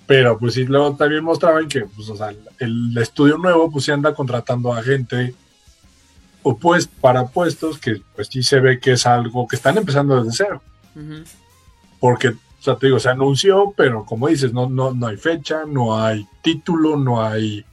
[0.08, 3.92] Pero pues sí, luego también mostraban que pues, o sea, el, estudio nuevo pues sí
[3.92, 5.34] anda contratando a gente
[6.42, 10.16] o pues para puestos que pues sí se ve que es algo que están empezando
[10.16, 10.62] desde cero.
[12.00, 15.64] Porque o sea, te digo, se anunció, pero como dices, no, no, no hay fecha,
[15.66, 17.66] no hay título, no hay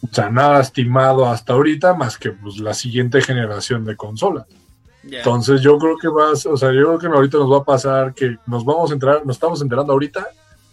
[0.00, 4.46] o sea, nada estimado hasta ahorita más que pues, la siguiente generación de consolas.
[5.02, 8.14] Entonces yo creo que vas, o sea, yo creo que ahorita nos va a pasar
[8.14, 10.26] que nos vamos a entrar, nos estamos enterando ahorita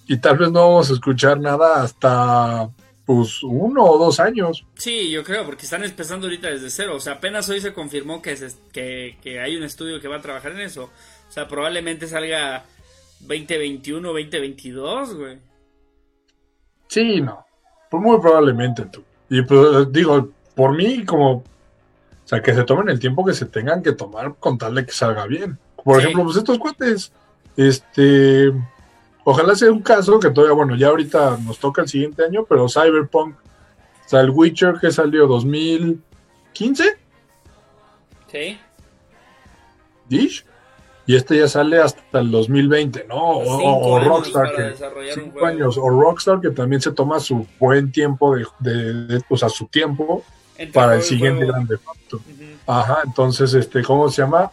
[0.08, 2.70] y tal vez no vamos a escuchar nada hasta
[3.06, 4.66] pues uno o dos años.
[4.76, 6.96] Sí, yo creo, porque están empezando ahorita desde cero.
[6.96, 8.36] O sea, apenas hoy se confirmó que,
[8.72, 10.84] que, que hay un estudio que va a trabajar en eso.
[10.84, 12.64] O sea, probablemente salga
[13.22, 15.38] 2021, 2022, güey.
[16.88, 17.46] Sí, no.
[17.90, 19.04] Pues muy probablemente tú.
[19.30, 21.38] Y pues digo, por mí, como.
[21.38, 21.44] O
[22.26, 24.92] sea, que se tomen el tiempo que se tengan que tomar con tal de que
[24.92, 25.58] salga bien.
[25.84, 27.12] Por ejemplo, pues estos cuates.
[27.58, 28.52] Este.
[29.24, 32.68] Ojalá sea un caso que todavía, bueno, ya ahorita nos toca el siguiente año, pero
[32.68, 33.36] Cyberpunk.
[33.36, 36.98] O sea, el Witcher que salió 2015.
[38.28, 38.60] Sí.
[40.10, 40.46] ¿Dish?
[41.06, 43.16] y este ya sale hasta el 2020, ¿no?
[43.18, 44.74] O, Rockstar, que,
[45.14, 49.50] cinco años, o Rockstar que también se toma su buen tiempo de, de, o sea,
[49.50, 50.24] su tiempo
[50.74, 52.22] para el siguiente grande facto.
[52.66, 54.52] Ajá, entonces, este, ¿cómo se llama?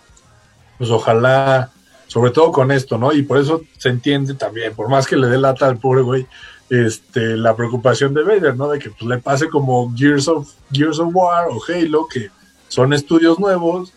[0.76, 1.70] Pues ojalá,
[2.10, 3.12] sobre todo con esto, ¿no?
[3.12, 6.26] Y por eso se entiende también, por más que le dé lata al pobre güey,
[6.68, 8.68] este, la preocupación de Vader, ¿no?
[8.68, 12.30] De que pues, le pase como Gears of, Gears of War o Halo, que
[12.66, 13.92] son estudios nuevos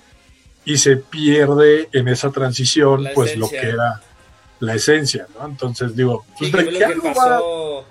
[0.63, 3.99] y se pierde en esa transición, pues lo que era
[4.59, 5.47] la esencia, ¿no?
[5.47, 7.83] Entonces digo, pues, ¿de qué que pasó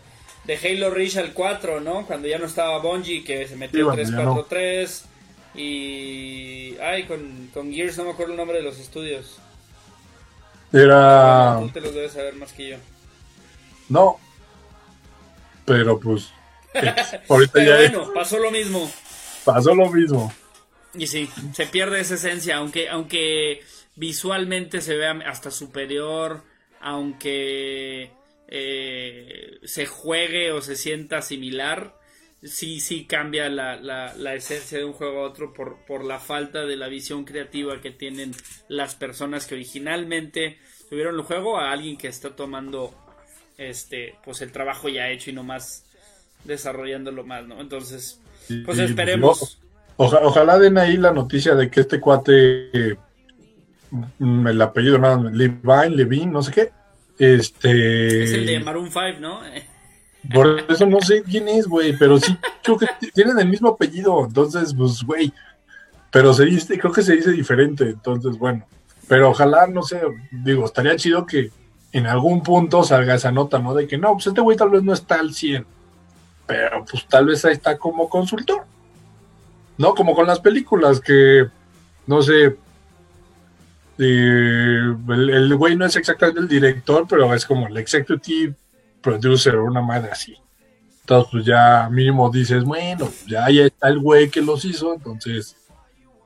[0.44, 2.06] de Halo Reach al 4, ¿no?
[2.06, 5.04] Cuando ya no estaba Bungie, que se metió 343
[5.56, 6.76] y...
[6.80, 9.40] Ay, con, con Gears no me acuerdo el nombre de los estudios.
[10.72, 11.58] Era...
[11.60, 12.76] Tú te los debes saber más que yo.
[13.88, 14.18] No.
[15.64, 16.32] Pero pues...
[17.28, 18.90] ahorita Pero bueno, pasó lo mismo.
[19.44, 20.32] Pasó lo mismo.
[20.94, 23.62] Y sí, se pierde esa esencia, aunque, aunque
[23.96, 26.42] visualmente se vea hasta superior,
[26.80, 28.10] aunque
[28.48, 31.94] eh, se juegue o se sienta similar,
[32.42, 36.64] sí, sí cambia la, la, esencia de un juego a otro por, por la falta
[36.64, 38.32] de la visión creativa que tienen
[38.68, 42.94] las personas que originalmente tuvieron el juego a alguien que está tomando
[43.58, 45.84] este pues el trabajo ya hecho y no más
[46.44, 47.60] desarrollándolo más, ¿no?
[47.60, 48.20] Entonces,
[48.64, 49.60] pues esperemos.
[49.96, 52.98] ojalá den ahí la noticia de que este cuate,
[54.18, 56.70] mm, el apellido, nada, Levine, Levine, no sé qué,
[57.18, 58.24] este.
[58.24, 59.40] Es el de Maroon 5, ¿no?
[60.30, 64.24] Por eso no sé quién es, güey, pero sí, creo que tienen el mismo apellido,
[64.24, 65.32] entonces, pues, güey.
[66.10, 68.64] Pero se dice, creo que se dice diferente, entonces, bueno.
[69.08, 71.50] Pero ojalá, no sé, digo, estaría chido que
[71.92, 73.74] en algún punto salga esa nota, ¿no?
[73.74, 75.66] De que no, pues este güey tal vez no está al 100,
[76.46, 78.64] pero pues tal vez ahí está como consultor.
[79.78, 79.94] ¿No?
[79.94, 81.46] Como con las películas que,
[82.06, 82.56] no sé,
[83.98, 88.54] el, güey no es exactamente el director, pero es como el executive
[89.02, 90.36] producer o una madre así.
[91.00, 95.56] Entonces, pues ya mínimo dices, bueno, ya, ya está el güey que los hizo, entonces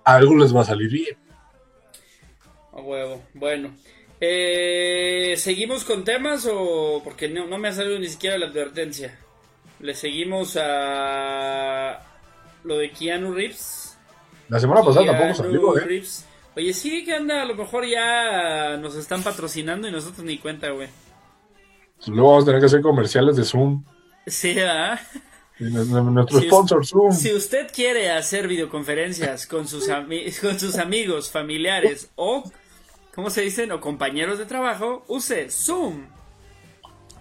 [0.04, 1.16] algo les va a salir bien.
[2.72, 3.70] A huevo, bueno.
[4.20, 7.00] Eh, ¿Seguimos con temas o.?
[7.02, 9.18] Porque no, me ha salido ni siquiera la advertencia.
[9.80, 12.02] Le seguimos a.
[12.64, 13.98] Lo de Keanu Reeves.
[14.48, 16.02] La semana pasada tampoco salió, ¿eh?
[16.56, 20.70] Oye, sí, que anda, a lo mejor ya nos están patrocinando y nosotros ni cuenta,
[20.70, 20.88] güey.
[21.96, 23.84] Pues luego vamos a tener que hacer comerciales de Zoom.
[24.26, 25.00] Sí, ¿ah?
[25.58, 27.12] Nuestro sponsor, Zoom.
[27.12, 29.88] Si usted quiere hacer videoconferencias con sus,
[30.40, 32.44] con sus amigos, familiares o,
[33.14, 33.72] ¿cómo se dicen?
[33.72, 36.06] O compañeros de trabajo, use Zoom.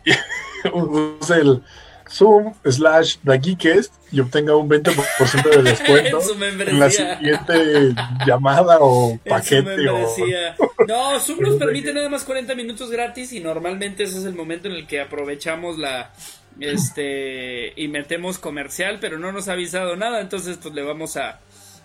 [0.73, 1.63] use el
[2.09, 6.19] Zoom slash Geekest y obtenga un 20% de descuento
[6.67, 9.89] en, la siguiente llamada o paquete.
[9.89, 10.07] O...
[10.87, 14.67] No, Zoom nos permite nada más 40 minutos gratis y normalmente ese es el momento
[14.67, 16.11] en el que aprovechamos la
[16.59, 21.39] este y metemos comercial, pero no nos ha avisado nada, entonces pues le vamos a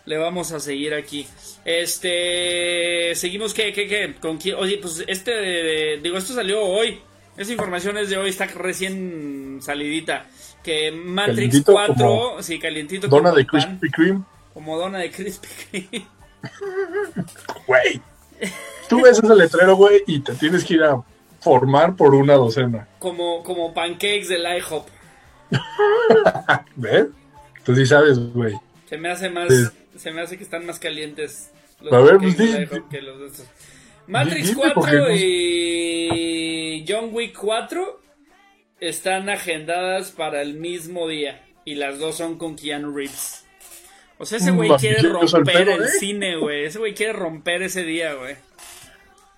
[0.07, 1.27] le vamos a seguir aquí.
[1.65, 4.57] Este seguimos qué qué qué con quién?
[4.57, 7.01] Oye, pues este digo esto salió hoy.
[7.41, 10.27] Esa información es de hoy, está recién salidita.
[10.63, 13.09] Que Matrix 4, sí, calientito.
[13.09, 14.25] Dona de Krispy Kreme.
[14.53, 16.07] Como dona de Krispy Kreme.
[17.67, 18.03] Güey.
[18.91, 21.03] Tú ves ese letrero, güey, y te tienes que ir a
[21.41, 22.87] formar por una docena.
[22.99, 24.87] Como, como pancakes del IHOP.
[26.77, 27.07] ¿Ves?
[27.65, 28.55] Tú sí sabes, güey.
[28.85, 29.49] Se me hace más.
[29.97, 31.51] Se me hace que están más calientes
[31.81, 32.55] los a ver, pues, sí,
[32.91, 33.47] que los de estos.
[34.11, 38.01] Matrix 4 y John Wick 4
[38.81, 41.41] están agendadas para el mismo día.
[41.65, 43.45] Y las dos son con Keanu Reeves.
[44.19, 45.89] O sea, ese güey quiere romper el ¿eh?
[46.01, 46.65] cine, güey.
[46.65, 48.35] Ese güey quiere romper ese día, güey.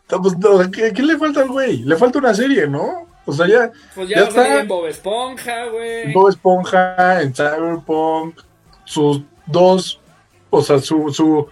[0.08, 0.34] Pues,
[0.72, 1.78] ¿qué, le falta al güey?
[1.78, 3.08] Le falta una serie, ¿no?
[3.26, 3.70] O sea, ya.
[3.94, 6.12] Pues ya, está en Bob Esponja, güey.
[6.12, 8.40] Bob Esponja, en Cyberpunk.
[8.84, 10.00] Sus dos.
[10.50, 11.48] O sea, su, su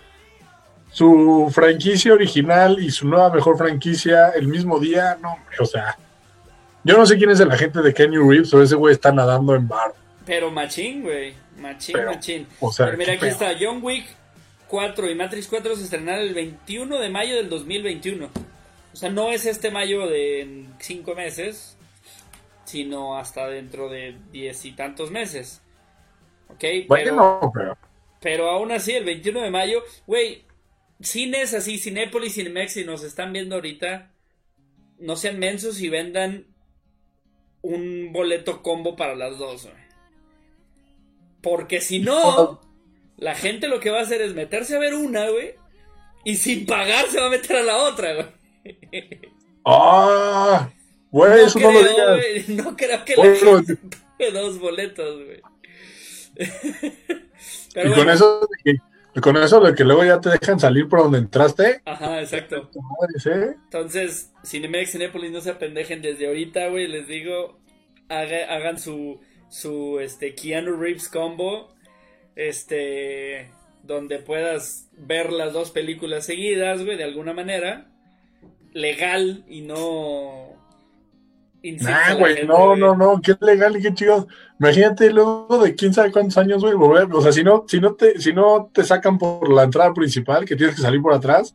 [0.93, 5.97] su franquicia original y su nueva mejor franquicia el mismo día, no, o sea,
[6.83, 9.55] yo no sé quién es el agente de Kenny Reeves o ese güey está nadando
[9.55, 9.95] en bar.
[10.27, 12.47] Pero machín, güey, machín, machín.
[12.61, 14.07] O sea, mira, aquí está, John Wick
[14.69, 18.29] 4 y Matrix 4 se estrenaron el 21 de mayo del 2021.
[18.93, 21.77] O sea, no es este mayo de 5 meses,
[22.65, 25.61] sino hasta dentro de diez y tantos meses.
[26.49, 26.65] ¿Ok?
[26.89, 27.79] Bueno, pero,
[28.21, 30.45] pero aún así, el 21 de mayo, güey,
[31.03, 34.13] cines así, Cinépolis, Cinemex, si nos están viendo ahorita,
[34.99, 36.47] no sean mensos y vendan
[37.63, 39.69] un boleto combo para las dos,
[41.43, 42.61] Porque si no,
[43.17, 45.55] la gente lo que va a hacer es meterse a ver una, güey,
[46.25, 48.27] y sin pagar se va a meter a la otra, güey.
[49.63, 50.71] Ah,
[51.11, 52.49] güey, eso no lo digas.
[52.49, 55.43] no creo que la gente dos boletos, güey.
[57.75, 58.49] y con eso
[59.21, 61.83] con eso de que luego ya te dejan salir por donde entraste.
[61.85, 62.71] Ajá, exacto.
[63.65, 67.59] Entonces, Cinemex, Cinépolis, no se apendejen desde ahorita, güey, les digo,
[68.09, 71.75] hagan su, su, este, Keanu Reeves combo,
[72.37, 73.51] este,
[73.83, 77.91] donde puedas ver las dos películas seguidas, güey, de alguna manera,
[78.73, 80.60] legal y no
[81.63, 84.27] Nah, güey, no, no, no, qué legal y qué chido.
[84.59, 87.09] Imagínate luego de quién sabe cuántos años, güey, volver.
[87.13, 90.45] O sea, si no, si no te, si no te sacan por la entrada principal,
[90.45, 91.55] que tienes que salir por atrás,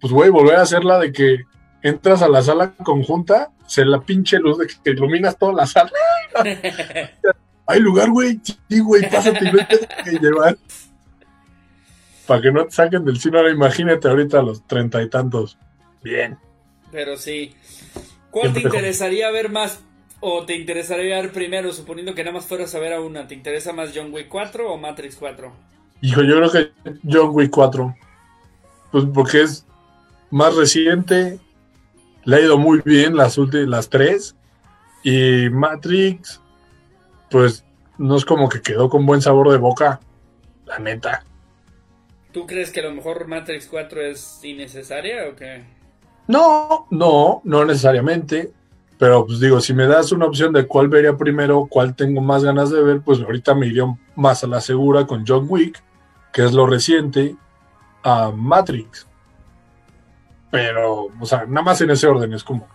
[0.00, 1.38] pues güey, volver a hacerla de que
[1.82, 5.90] entras a la sala conjunta, se la pinche luz de que iluminas toda la sala.
[7.66, 8.40] Hay lugar, güey.
[8.42, 10.56] Sí, güey, pásate y vete que llevar.
[12.26, 15.58] Para que no te saquen del cine, ahora imagínate ahorita a los treinta y tantos.
[16.02, 16.38] Bien.
[16.90, 17.54] Pero sí.
[18.30, 19.80] ¿Cuál te interesaría ver más?
[20.20, 23.28] ¿O te interesaría ver primero, suponiendo que nada más fueras a ver a una?
[23.28, 25.52] ¿Te interesa más John Wick 4 o Matrix 4?
[26.00, 27.96] Hijo, yo creo que John Wick 4.
[28.90, 29.64] Pues porque es
[30.30, 31.38] más reciente,
[32.24, 34.34] le ha ido muy bien las últimas, las tres.
[35.04, 36.40] Y Matrix,
[37.30, 37.64] pues
[37.96, 40.00] no es como que quedó con buen sabor de boca,
[40.66, 41.24] la neta.
[42.32, 45.77] ¿Tú crees que a lo mejor Matrix 4 es innecesaria o qué?
[46.28, 48.52] No, no, no necesariamente.
[48.98, 52.42] Pero pues digo, si me das una opción de cuál vería primero, cuál tengo más
[52.42, 53.84] ganas de ver, pues ahorita me iría
[54.16, 55.82] más a la segura con John Wick,
[56.32, 57.36] que es lo reciente,
[58.02, 59.06] a Matrix.
[60.50, 62.66] Pero, o sea, nada más en ese orden, es como.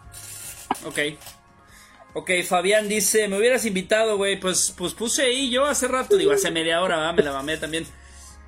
[0.85, 0.99] Ok.
[2.13, 6.31] Ok, Fabián dice, me hubieras invitado, güey, pues, pues puse ahí yo hace rato, digo,
[6.31, 7.85] hace media hora, me la mamé también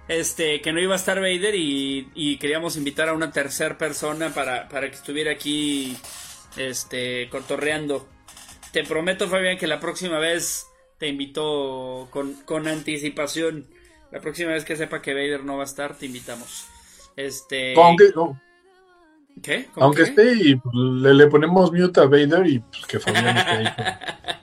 [0.08, 4.68] este, que no iba a estar Vader y, queríamos invitar a una tercera persona para,
[4.68, 5.98] que estuviera aquí,
[6.58, 8.08] este, cotorreando.
[8.72, 10.68] Te prometo, Fabián, que la próxima vez
[11.00, 13.68] te invito con, anticipación.
[14.12, 16.66] La próxima vez que sepa que Vader no va a estar, te invitamos.
[17.16, 17.74] Este.
[17.76, 18.14] Aunque,
[19.42, 19.68] ¿Qué?
[19.76, 23.66] Aunque esté y pues, le, ponemos mute a Vader y pues, que Fabián esté ahí.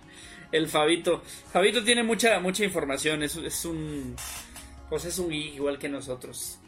[0.52, 1.22] El Fabito.
[1.50, 3.22] Fabito tiene mucha, mucha información.
[3.22, 4.16] es un
[4.93, 6.59] pues es un geek igual que nosotros.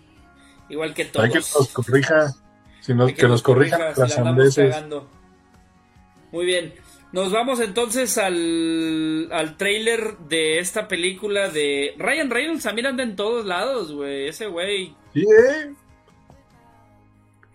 [0.70, 1.26] Igual que todos.
[1.26, 2.34] Hay que nos corrija.
[2.80, 3.92] Si que, nos corrija
[6.32, 6.72] Muy bien.
[7.12, 12.62] Nos vamos entonces al, al trailer de esta película de Ryan Reynolds.
[12.62, 14.28] También anda en todos lados, güey.
[14.28, 14.96] Ese güey.
[15.12, 15.74] Sí, eh.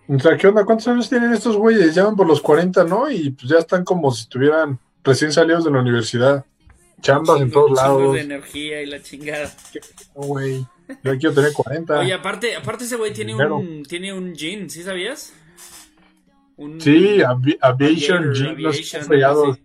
[0.07, 0.65] O sea, ¿qué onda?
[0.65, 1.95] ¿Cuántos años tienen estos güeyes?
[1.95, 3.09] Ya van por los 40, ¿no?
[3.09, 6.45] Y pues ya están como si estuvieran recién salidos de la universidad.
[7.02, 8.14] Chambas en todos lados.
[8.14, 9.52] de energía y la chingada.
[10.14, 10.66] Güey,
[11.04, 12.00] yo quiero tener 40.
[12.00, 15.34] Oye, aparte, aparte ese güey tiene un, tiene un jean, ¿sí sabías?
[16.58, 17.22] Un, sí,
[17.62, 19.60] Aviation Jean, los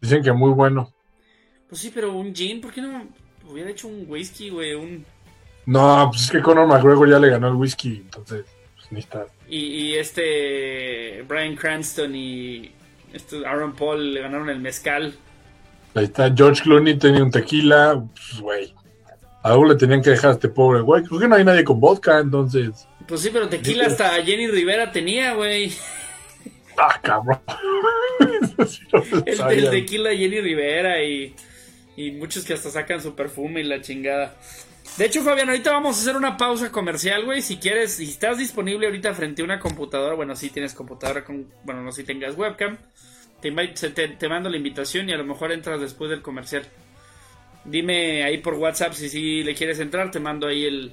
[0.00, 0.92] Dicen que muy bueno.
[1.68, 3.06] Pues sí, pero un jean, ¿por qué no
[3.48, 4.74] hubiera hecho un whisky, güey?
[4.74, 5.04] Un...
[5.64, 8.44] No, pues es que Conor McGregor ya le ganó el whisky, entonces,
[8.74, 9.26] pues ni está.
[9.48, 12.70] Y, y este Brian Cranston y
[13.14, 15.14] este Aaron Paul le ganaron el mezcal.
[15.94, 18.74] Ahí está, George Clooney tenía un tequila, pues, güey.
[19.44, 21.04] Algo le tenían que dejar a este pobre güey.
[21.04, 22.88] Creo que no hay nadie con vodka, entonces.
[23.06, 25.72] Pues sí, pero tequila hasta Jenny Rivera tenía, güey.
[26.78, 27.40] Ah, cabrón.
[29.26, 31.36] el, tequila Jenny Rivera y,
[31.96, 34.34] y muchos que hasta sacan su perfume y la chingada.
[34.96, 37.42] De hecho, Fabián, ahorita vamos a hacer una pausa comercial, güey.
[37.42, 41.52] Si quieres, si estás disponible ahorita frente a una computadora, bueno, si tienes computadora con,
[41.64, 42.78] bueno, no si tengas webcam
[43.52, 46.64] te, mando la invitación y a lo mejor entras después del comercial.
[47.64, 50.92] Dime ahí por WhatsApp si, si le quieres entrar, te mando ahí el,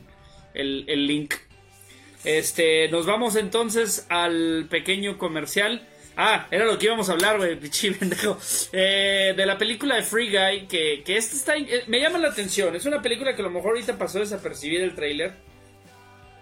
[0.54, 1.34] el, link.
[2.24, 5.88] Este, nos vamos entonces al pequeño comercial.
[6.18, 7.58] Ah, era lo que íbamos a hablar, güey,
[8.00, 8.38] pendejo.
[8.74, 12.30] Eh, de la película de Free Guy, que, que esta está, eh, me llama la
[12.30, 12.76] atención.
[12.76, 15.34] Es una película que a lo mejor ahorita pasó desapercibida el trailer.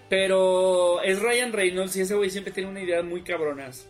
[0.10, 3.88] Pero es Ryan Reynolds y ese güey siempre tiene una idea muy cabronas.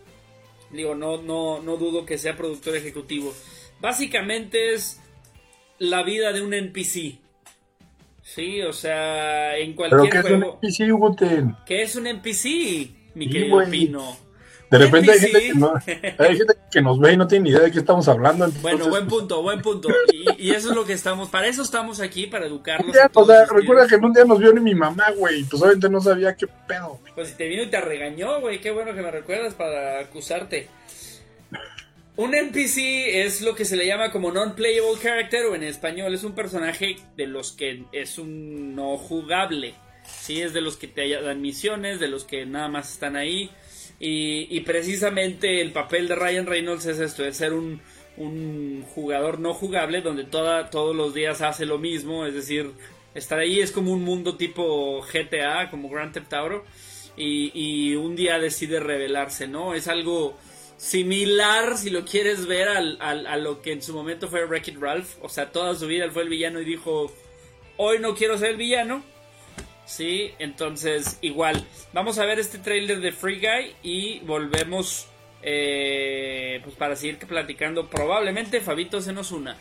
[0.72, 3.34] Digo, no, no, no dudo que sea productor ejecutivo.
[3.80, 5.00] Básicamente es
[5.78, 7.18] la vida de un NPC.
[8.22, 10.58] Sí, o sea, en cualquier juego.
[10.60, 14.16] ¿Qué es un NPC, ¿Qué es un NPC, mi querido Pino?
[14.70, 15.74] De repente hay gente, que no,
[16.18, 18.48] hay gente, que nos ve y no tiene ni idea de qué estamos hablando.
[18.62, 19.88] bueno, buen punto, buen punto.
[20.38, 22.96] Y, eso es lo que estamos, para eso estamos aquí, para educarnos.
[23.14, 25.88] o sea, recuerda que en un día nos vio ni mi mamá, güey, pues obviamente
[25.88, 27.00] no sabía qué pedo.
[27.16, 30.68] Pues si te vino y te regañó, güey, qué bueno que me recuerdas para acusarte.
[32.14, 36.22] Un NPC es lo que se le llama como non-playable character o en español es
[36.22, 39.74] un personaje de los que es un no jugable.
[40.04, 43.50] Sí, es de los que te dan misiones, de los que nada más están ahí
[44.02, 47.82] Y, precisamente el papel de Ryan Reynolds es esto, es ser un,
[48.94, 52.72] jugador no jugable donde toda, todos los días hace lo mismo, es decir,
[53.14, 56.64] estar ahí es como un mundo tipo GTA, como Grand Theft Auto,
[57.16, 59.74] y, y un día decide rebelarse, ¿no?
[59.74, 60.36] Es algo
[60.78, 65.16] similar, si lo quieres ver, al, a lo que en su momento fue Wreck-It Ralph,
[65.20, 67.12] o sea, toda su vida él fue el villano y dijo,
[67.76, 69.02] hoy no quiero ser el villano,
[69.90, 71.66] Sí, entonces igual.
[71.92, 75.08] Vamos a ver este trailer de Free Guy y volvemos
[75.42, 77.90] eh, pues para seguir platicando.
[77.90, 79.56] Probablemente Fabito se nos una.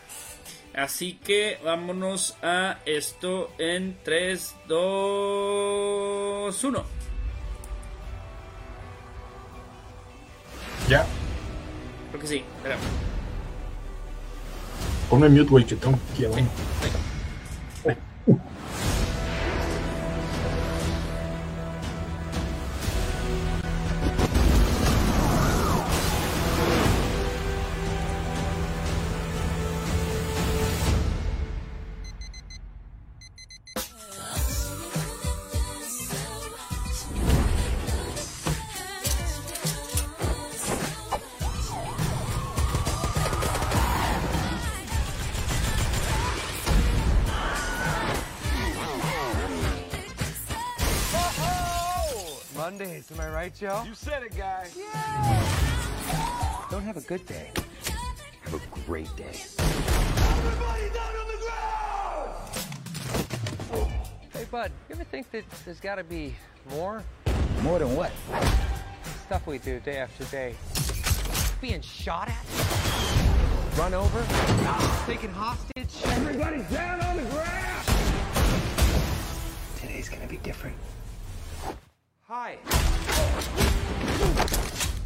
[0.75, 6.85] Así que vámonos a esto en 3, 2, 1.
[10.87, 11.07] Ya.
[12.11, 12.77] Creo que sí, espera.
[15.09, 15.97] Ponme mute, güey, que tengo
[52.77, 53.83] que Am I right, Joe?
[53.85, 54.67] You said it, guy.
[54.77, 56.67] Yeah.
[56.69, 57.51] Don't have a good day.
[58.41, 59.33] Have a great day.
[59.57, 61.37] Everybody down on the
[63.73, 63.91] ground!
[64.33, 66.35] Hey, bud, you ever think that there's got to be
[66.69, 67.03] more?
[67.63, 68.11] More than what?
[69.25, 70.55] Stuff we do day after day.
[71.61, 72.45] Being shot at?
[73.77, 74.19] Run over?
[75.05, 76.03] Taken hostage?
[76.05, 77.85] Everybody's down on the ground!
[79.81, 80.75] Today's gonna be different.
[82.29, 82.59] Hi.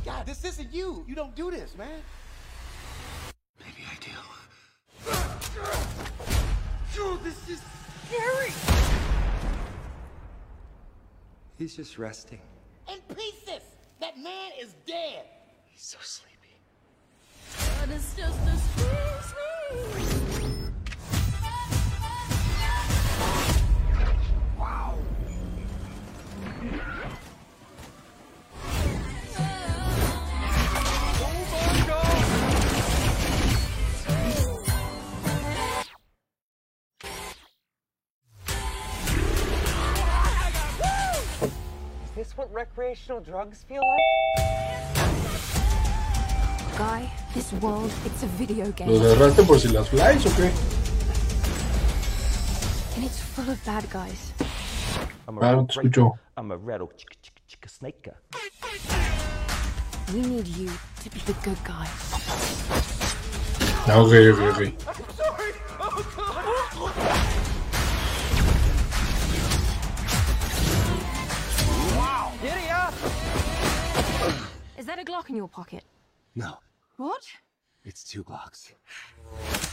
[0.03, 1.05] God, this isn't you.
[1.07, 2.01] You don't do this, man.
[3.61, 4.11] Maybe I do.
[6.93, 7.61] Dude, this is
[8.09, 8.51] scary.
[11.57, 12.41] He's just resting.
[12.91, 13.63] In pieces.
[14.01, 15.23] That man is dead.
[15.71, 16.57] He's so sleepy.
[17.79, 19.33] But it's just a squeeze,
[24.57, 24.92] what
[42.75, 44.97] recreational drugs feel like?
[46.77, 48.89] Guy, this world, it's a video game.
[48.89, 50.51] ¿Lo cerraste por si las flies o qué?
[52.95, 54.33] And it's full of bad guys.
[55.27, 56.13] I'm a ah, claro, te escucho.
[56.35, 58.09] I'm a rattle chica chica chica snake.
[60.11, 60.71] We need you
[61.03, 61.87] to be the good guy.
[63.85, 65.22] Ah, okay, okay, okay.
[74.83, 75.85] Is that a Glock in your pocket?
[76.35, 76.57] No.
[76.97, 77.23] What?
[77.85, 78.73] It's two Glocks.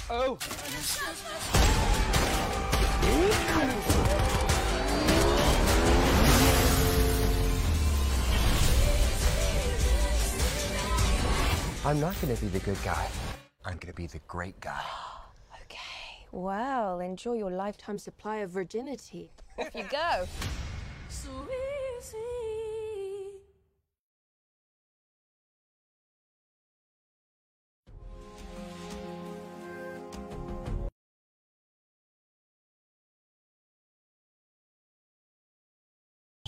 [0.09, 0.39] Oh!
[11.85, 13.09] I'm not gonna be the good guy.
[13.65, 14.85] I'm gonna be the great guy.
[15.63, 16.29] okay.
[16.31, 19.33] Well, enjoy your lifetime supply of virginity.
[19.59, 20.29] Off you go.
[21.09, 21.31] So
[21.99, 22.40] easy.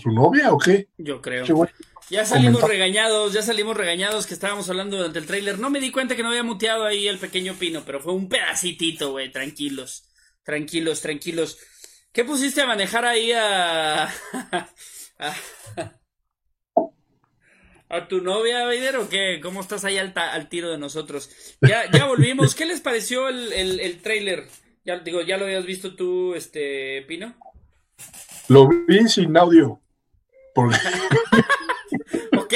[0.03, 0.89] Su novia o qué?
[0.97, 1.45] Yo creo.
[2.09, 5.57] Ya salimos regañados, ya salimos regañados que estábamos hablando durante el tráiler.
[5.57, 8.29] No me di cuenta que no había muteado ahí el pequeño pino, pero fue un
[8.29, 9.31] pedacitito, güey.
[9.31, 10.09] Tranquilos,
[10.43, 11.57] tranquilos, tranquilos.
[12.11, 14.03] ¿Qué pusiste a manejar ahí a...
[15.19, 15.35] a,
[17.89, 19.39] a tu novia, Vader, o qué?
[19.41, 21.29] ¿Cómo estás ahí al, al tiro de nosotros?
[21.61, 22.53] Ya, ya volvimos.
[22.53, 24.47] ¿Qué les pareció el, el, el tráiler?
[24.85, 27.35] Ya, digo, ¿ya lo habías visto tú, este, Pino?
[28.49, 29.79] Lo vi sin audio.
[32.37, 32.53] ok.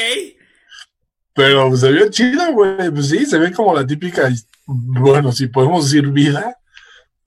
[1.34, 2.89] Pero se ve chido, güey.
[2.91, 4.30] Pues sí, se ve como la típica,
[4.66, 6.58] bueno, si podemos decir vida,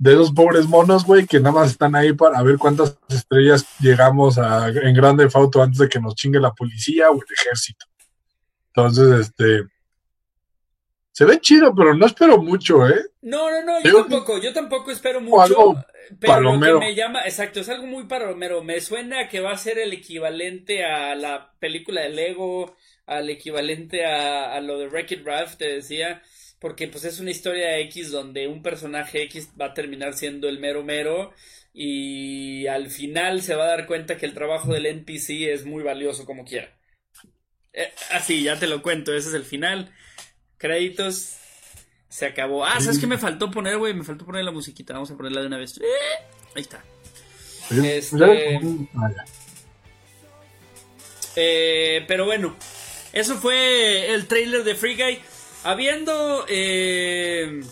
[0.01, 4.39] de esos pobres monos, güey, que nada más están ahí para ver cuántas estrellas llegamos
[4.39, 7.85] a, en grande foto antes de que nos chingue la policía o el ejército.
[8.69, 9.67] Entonces, este,
[11.13, 13.11] se ve chido, pero no espero mucho, ¿eh?
[13.21, 15.75] No, no, no, yo tampoco, yo tampoco espero mucho.
[16.19, 18.63] Pero lo que me llama, exacto, es algo muy palomero.
[18.63, 22.77] Me suena que va a ser el equivalente a la película de Lego,
[23.07, 26.23] al equivalente a, a lo de Wreck-It Ralph, te decía,
[26.59, 30.59] porque pues es una historia X donde un personaje X va a terminar siendo el
[30.59, 31.33] mero mero
[31.73, 35.83] y al final se va a dar cuenta que el trabajo del NPC es muy
[35.83, 36.77] valioso como quiera.
[37.73, 39.93] Eh, así, ya te lo cuento, ese es el final.
[40.59, 41.40] Créditos.
[42.11, 42.65] Se acabó.
[42.65, 43.95] Ah, ¿sabes qué me faltó poner, güey?
[43.95, 44.95] Me faltó poner la musiquita.
[44.95, 45.79] Vamos a ponerla de una vez.
[45.79, 45.85] Eh,
[46.57, 46.83] ahí está.
[47.71, 48.61] Este-.
[51.37, 52.57] Eh, pero bueno,
[53.13, 55.21] eso fue el trailer de Free Guy.
[55.63, 57.63] Habiendo eh,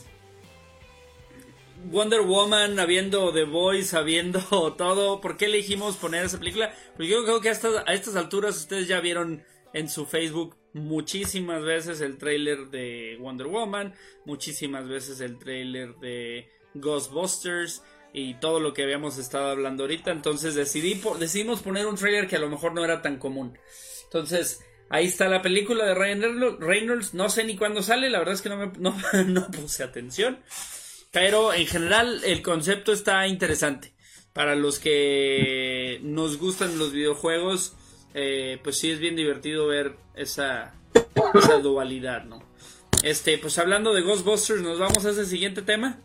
[1.86, 4.40] Wonder Woman, habiendo The Voice, habiendo
[4.78, 6.72] todo, ¿por qué elegimos poner esa película?
[6.92, 10.56] Porque yo creo que a estas, a estas alturas ustedes ya vieron en su Facebook
[10.78, 18.60] muchísimas veces el trailer de Wonder Woman, muchísimas veces el trailer de Ghostbusters y todo
[18.60, 20.10] lo que habíamos estado hablando ahorita.
[20.10, 23.58] Entonces decidí, decidimos poner un trailer que a lo mejor no era tan común.
[24.04, 27.14] Entonces, ahí está la película de Ryan Reynolds-.
[27.14, 30.40] No sé ni cuándo sale, la verdad es que no, me, no puse atención.
[31.10, 33.94] Pero en general el concepto está interesante.
[34.32, 37.74] Para los que nos gustan los videojuegos,
[38.20, 40.74] eh, pues sí es bien divertido ver esa,
[41.34, 42.42] esa dualidad, ¿no?
[43.04, 46.00] Este, pues hablando de Ghostbusters, nos vamos a ese siguiente tema.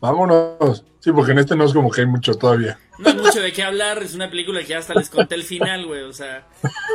[0.00, 0.84] Vámonos.
[0.98, 2.78] Sí, porque en este no es como que hay mucho todavía.
[2.98, 5.44] No hay mucho de qué hablar, es una película que ya hasta les conté el
[5.44, 6.46] final, güey, o sea,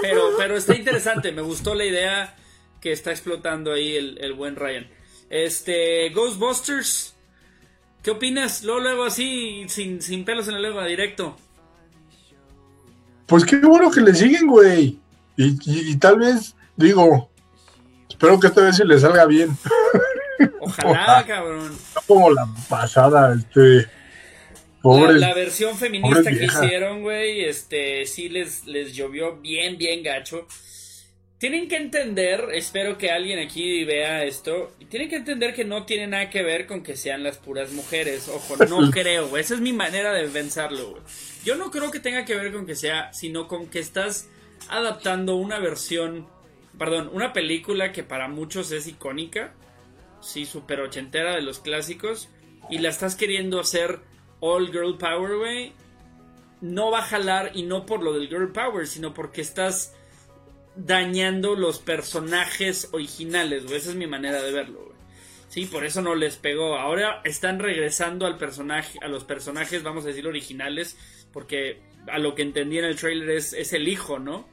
[0.04, 2.36] pero, pero está interesante, me gustó la idea
[2.80, 4.88] que está explotando ahí el, el buen Ryan.
[5.32, 7.16] Este, Ghostbusters,
[8.04, 8.64] ¿qué opinas?
[8.64, 11.36] Luego, luego así, sin, sin pelos en la lengua, directo.
[13.26, 15.00] Pues qué bueno que le siguen, güey.
[15.38, 17.30] Y, y- y tal vez, digo,
[18.10, 19.50] espero que esta vez se le salga bien.
[20.60, 21.72] Ojalá, cabrón.
[21.96, 23.78] No como la pasada, este.
[23.82, 23.90] La,
[24.82, 25.14] Pobre.
[25.20, 30.46] la versión feminista pobres que hicieron, güey, este, sí les, les llovió bien, bien gacho.
[31.46, 36.08] Tienen que entender, espero que alguien aquí vea esto, tienen que entender que no tiene
[36.08, 38.28] nada que ver con que sean las puras mujeres.
[38.30, 39.44] Ojo, no creo, güey.
[39.44, 41.04] Esa es mi manera de pensarlo, güey.
[41.44, 44.28] Yo no creo que tenga que ver con que sea, sino con que estás
[44.70, 46.26] adaptando una versión,
[46.80, 49.54] perdón, una película que para muchos es icónica,
[50.22, 52.28] sí, super ochentera de los clásicos,
[52.72, 54.00] y la estás queriendo hacer
[54.40, 55.74] all girl power, güey.
[56.62, 59.95] No va a jalar y no por lo del girl power, sino porque estás
[60.76, 63.78] dañando los personajes originales, güey.
[63.78, 64.96] Esa es mi manera de verlo, güey.
[65.50, 66.78] Sí, por eso no les pegó.
[66.78, 70.98] Ahora están regresando al personaje, a los personajes, vamos a decir, originales,
[71.32, 74.48] porque a lo que entendí en el trailer es, es el hijo, ¿no?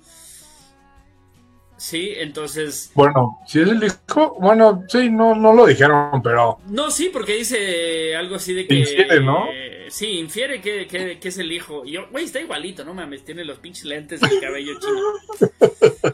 [1.82, 2.92] Sí, entonces...
[2.94, 7.34] Bueno, si es el hijo, bueno, sí, no, no lo dijeron, pero No, sí, porque
[7.34, 8.74] dice algo así de que...
[8.76, 9.48] Infiere, ¿no?
[9.50, 11.84] eh, sí, infiere que, que- que es el hijo.
[11.84, 16.12] Y yo, güey, está igualito, no mames, tiene los pinches lentes y el cabello chino.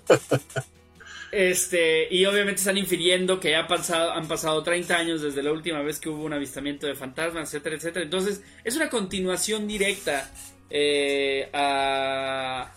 [1.30, 5.82] Este, y obviamente están infiriendo que ha pasado, han pasado 30 años desde la última
[5.82, 8.04] vez que hubo un avistamiento de fantasmas, etcétera, etcétera.
[8.06, 10.30] Entonces, es una continuación directa
[10.70, 12.72] eh, a,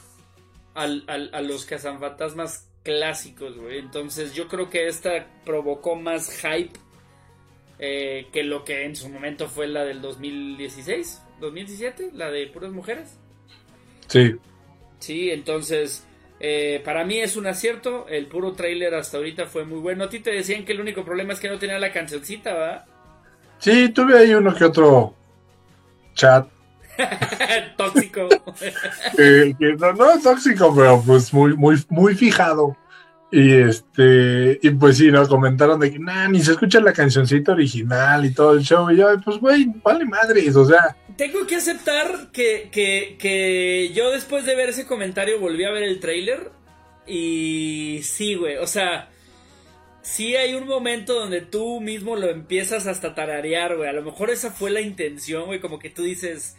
[0.73, 3.79] al- al- a los cazanfantasmas clásicos, güey.
[3.79, 6.77] Entonces, yo creo que esta provocó más hype
[7.79, 12.71] eh, que lo que en su momento fue la del 2016, 2017, la de puras
[12.71, 13.17] mujeres.
[14.07, 14.35] sí.
[14.99, 16.05] Sí, entonces,
[16.39, 18.07] eh, para mí es un acierto.
[18.07, 20.03] El puro trailer hasta ahorita fue muy bueno.
[20.03, 22.85] A ti te decían que el único problema es que no tenía la cancioncita, ¿va?
[23.57, 25.15] Sí, tuve ahí uno que otro
[26.13, 26.47] chat.
[27.77, 28.27] Tóxico.
[29.17, 32.77] que no, no es tóxico, pero pues muy, muy, muy fijado.
[33.33, 37.53] Y este, y pues sí, nos comentaron de que nah, ni se escucha la cancioncita
[37.53, 38.91] original y todo el show.
[38.91, 44.11] Y yo, pues güey, vale madres, o sea, Tengo que aceptar que, que, que yo
[44.11, 46.51] después de ver ese comentario volví a ver el trailer.
[47.07, 49.09] Y sí, güey, o sea,
[50.01, 53.89] sí hay un momento donde tú mismo lo empiezas hasta tararear, güey.
[53.89, 56.57] A lo mejor esa fue la intención, güey, como que tú dices,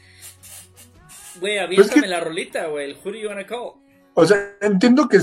[1.41, 3.73] güey, aviéntame que- la rolita, güey, el Who do you wanna call?
[4.15, 5.21] o sea, entiendo que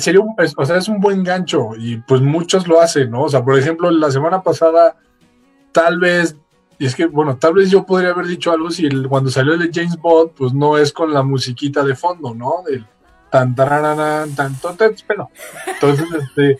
[0.00, 3.22] sería un, o sea, es un buen gancho y pues muchos lo hacen, ¿no?
[3.24, 4.96] O sea, por ejemplo, la semana pasada,
[5.72, 6.34] tal vez,
[6.78, 9.52] y es que, bueno, tal vez yo podría haber dicho algo si el- cuando salió
[9.54, 12.62] el de James Bond, pues no es con la musiquita de fondo, ¿no?
[12.66, 12.86] Del
[13.30, 15.28] tan tarararán, tan totes, pero
[15.66, 16.58] entonces, este,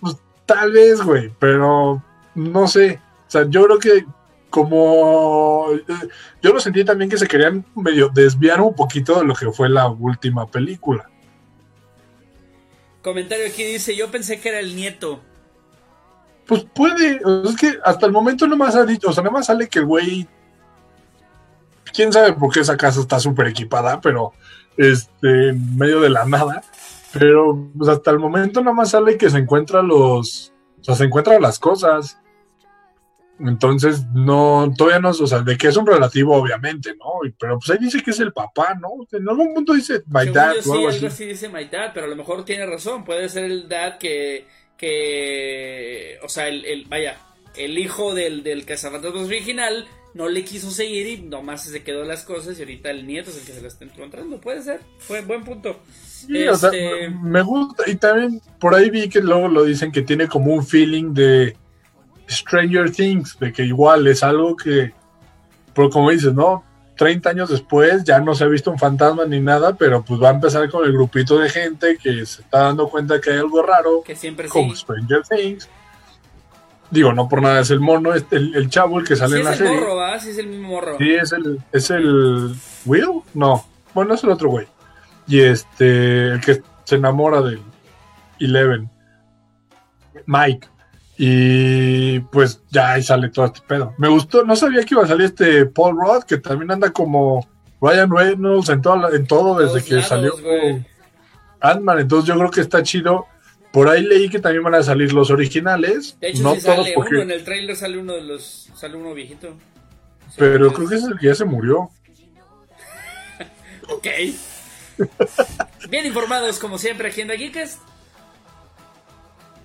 [0.00, 2.02] pues tal vez, güey, pero
[2.34, 4.04] no sé, o sea, yo creo que
[4.50, 6.08] como eh,
[6.42, 9.68] yo lo sentí también que se querían medio desviar un poquito de lo que fue
[9.68, 11.08] la última película.
[13.02, 15.20] Comentario aquí dice, yo pensé que era el nieto.
[16.46, 19.46] Pues puede, es que hasta el momento no más ha dicho, o sea, nada más
[19.46, 20.28] sale que el güey,
[21.94, 24.32] quién sabe por qué esa casa está súper equipada, pero
[24.76, 26.62] este, en medio de la nada,
[27.12, 30.52] Pero pues, hasta el momento nada más sale que se encuentra los.
[30.80, 32.18] O sea, se encuentra las cosas.
[33.46, 37.06] Entonces, no, todavía no, o sea, de que es un relativo, obviamente, ¿no?
[37.38, 38.88] Pero pues ahí dice que es el papá, ¿no?
[39.12, 41.24] En algún punto dice my Según dad yo, o sí, algo algo así.
[41.26, 43.04] dice my dad, pero a lo mejor tiene razón.
[43.04, 44.46] Puede ser el dad que.
[44.76, 47.16] que o sea, el, el- vaya,
[47.56, 52.24] el hijo del, del cazafantasmas original no le quiso seguir y nomás se quedó las
[52.24, 54.40] cosas y ahorita el nieto es el que se la está encontrando.
[54.40, 55.78] Puede ser, fue buen punto.
[55.88, 57.88] Sí, o sea, Este- me gusta.
[57.88, 61.56] Y también por ahí vi que luego lo dicen que tiene como un feeling de
[62.30, 64.92] Stranger Things, de que igual es algo que,
[65.74, 66.64] pero como dices, ¿no?
[66.96, 70.28] 30 años después ya no se ha visto un fantasma ni nada, pero pues va
[70.28, 73.62] a empezar con el grupito de gente que se está dando cuenta que hay algo
[73.62, 74.52] raro, Que siempre sí.
[74.52, 75.68] como Stranger Things.
[76.90, 79.38] Digo, no por nada es el mono, es el, el chavo el que sale Sí
[79.38, 79.80] en la es el serie.
[79.80, 80.20] morro, ¿va?
[80.20, 80.98] Sí es el mismo morro.
[80.98, 82.54] Sí, es el, es el
[82.84, 83.64] Will, no,
[83.94, 84.66] bueno, es el otro güey.
[85.26, 87.60] Y este, el que se enamora de
[88.40, 88.90] Eleven,
[90.26, 90.68] Mike.
[91.22, 93.92] Y pues ya ahí sale todo este pedo.
[93.98, 97.46] Me gustó, no sabía que iba a salir este Paul Rudd, que también anda como
[97.78, 100.32] Ryan Reynolds en, toda la- en todo desde que lados, salió.
[101.60, 101.98] Ant-Man.
[101.98, 103.26] Entonces yo creo que está chido.
[103.70, 106.16] Por ahí leí que también van a salir los originales.
[106.20, 107.16] De hecho, no sí todos sale porque...
[107.16, 109.54] uno, en el trailer sale uno de los, sale uno viejito.
[110.38, 111.90] Pero creo que ese es el que ya se murió.
[113.90, 114.06] Ok.
[115.90, 117.78] Bien informados, como siempre, aquí en The Geekest.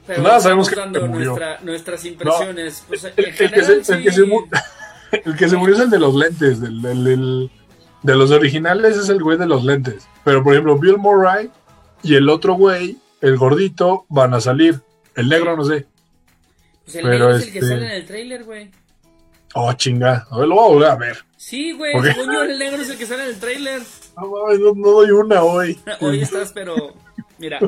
[0.08, 1.32] Pero Nada, sabemos que dando murió.
[1.32, 2.84] nuestra- nuestras impresiones.
[2.88, 4.16] Pues, El, el que se, el que sí.
[4.18, 4.46] se mu-
[5.12, 6.62] el que se murió es el de los lentes.
[6.62, 7.50] del-
[8.04, 10.08] de los originales es el güey de los lentes.
[10.24, 11.50] Pero por ejemplo, Bill Murray
[12.04, 14.80] y el otro güey, el gordito, van a salir.
[15.16, 15.88] El negro no sé.
[16.84, 18.70] Pues el pero negro es el que este- sale en el trailer, güey.
[19.56, 20.28] Oh, chinga.
[20.30, 21.18] A ver, lo voy a volver a ver.
[21.38, 21.94] Sí, güey.
[22.02, 23.82] Según yo, el negro es el que sale en el trailer.
[24.18, 24.28] No,
[24.60, 25.80] no, no doy una hoy.
[26.02, 26.94] Hoy estás, pero.
[27.40, 27.60] Mira.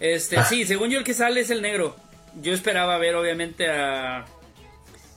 [0.00, 1.96] Este, sí, según yo, el que sale es el negro.
[2.40, 4.24] Yo esperaba ver, obviamente, a.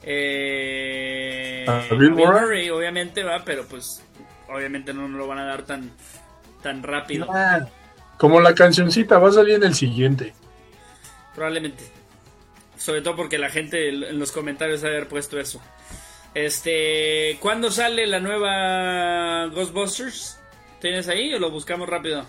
[0.04, 2.70] Eh, ¿A Bill Murray?
[2.70, 4.04] obviamente, va, pero pues.
[4.50, 5.92] Obviamente no nos lo van a dar tan.
[6.64, 7.28] Tan rápido.
[7.30, 7.68] Ah,
[8.18, 10.34] Como la cancioncita, va a salir en el siguiente.
[11.34, 11.84] Probablemente.
[12.78, 15.62] Sobre todo porque la gente en los comentarios ha haber puesto eso.
[16.34, 17.38] Este.
[17.40, 20.40] ¿Cuándo sale la nueva Ghostbusters?
[20.80, 22.26] ¿Tienes ahí o lo buscamos rápido?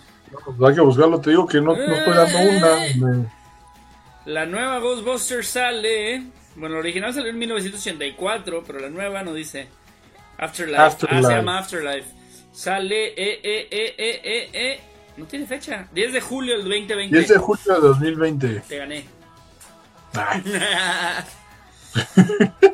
[0.57, 2.77] Pues hay que buscarlo, te digo que no, no estoy dando una.
[3.19, 3.25] Me-
[4.25, 6.23] La nueva Ghostbusters sale.
[6.55, 9.67] Bueno, la original salió en 1984, pero la nueva no dice.
[10.37, 10.81] Afterlife.
[10.81, 11.25] Afterlife.
[11.25, 12.07] Ah, se llama Afterlife.
[12.51, 13.07] Sale.
[13.07, 14.79] Eh, eh, eh, eh, eh, eh.
[15.17, 15.87] No tiene fecha.
[15.91, 17.15] 10 de julio del 2020.
[17.17, 18.47] 10 de julio de 2020.
[18.67, 19.05] Te gané.
[20.13, 20.43] Ay,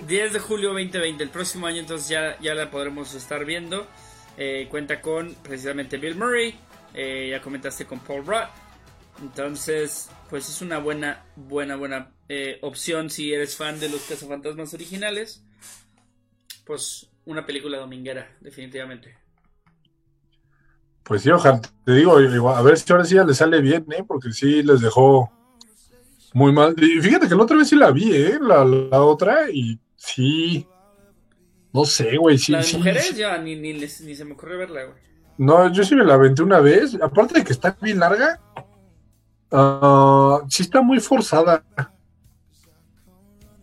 [0.08, 3.88] 10 de julio 2020, el próximo año entonces ya, ya la podremos estar viendo.
[4.38, 6.56] Eh, cuenta con precisamente Bill Murray,
[6.94, 8.48] eh, ya comentaste con Paul Rudd.
[9.22, 14.74] Entonces, pues es una buena, buena, buena eh, opción si eres fan de los cazafantasmas
[14.74, 15.44] originales.
[16.64, 19.18] Pues una película dominguera, definitivamente.
[21.04, 23.86] Pues sí, ojalá, te digo, igual, a ver si ahora sí ya le sale bien,
[23.92, 24.04] ¿eh?
[24.08, 25.32] Porque sí les dejó
[26.34, 26.76] muy mal.
[26.78, 28.40] Y fíjate que la otra vez sí la vi, ¿eh?
[28.42, 30.68] La, la otra, y sí.
[31.74, 33.16] No sé, güey, sí, la de sí, mujeres sí.
[33.16, 34.98] ya ni, ni, les- ni se me ocurrió verla, güey.
[35.40, 36.98] No, yo sí me la aventé una vez.
[37.02, 38.42] Aparte de que está bien larga,
[39.52, 41.64] ah, sí está muy forzada.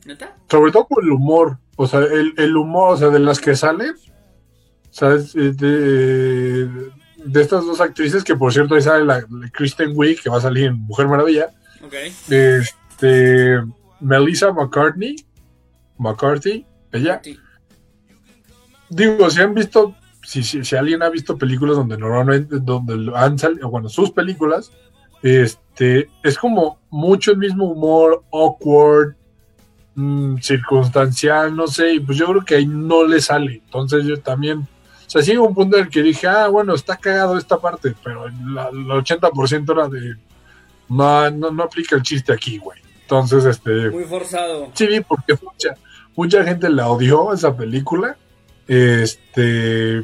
[0.07, 0.35] ¿Neta?
[0.51, 1.59] Sobre todo por el humor.
[1.77, 3.93] O sea, el, el humor, o sea, de las que salen.
[3.93, 6.67] O sea, eh, de,
[7.23, 10.39] de estas dos actrices, que por cierto ahí sale la, la Kristen Wiig, que va
[10.39, 11.51] a salir en Mujer Maravilla.
[11.85, 11.93] Ok.
[12.31, 13.63] Este,
[14.01, 15.17] Melissa McCartney.
[15.99, 17.21] McCarthy, ella.
[17.23, 17.39] Sí.
[18.89, 19.95] Digo, si han visto,
[20.27, 24.73] si, si, si alguien ha visto películas donde normalmente, donde han salido, bueno, sus películas,
[25.23, 29.15] este, es como mucho el mismo humor, awkward,
[29.95, 33.63] mm, circunstancial, no sé, y pues yo creo que ahí no le sale.
[33.65, 36.75] Entonces yo también, o sea, sí hubo un punto en el que dije, ah, bueno,
[36.75, 40.17] está cagado esta parte, pero la- el 80% era de,
[40.89, 42.79] no, no, no aplica el chiste aquí, güey.
[43.03, 44.71] Entonces, este, Muy forzado.
[44.75, 45.75] Sí, porque mucha,
[46.17, 48.17] mucha gente la odió esa película.
[48.69, 50.03] Este,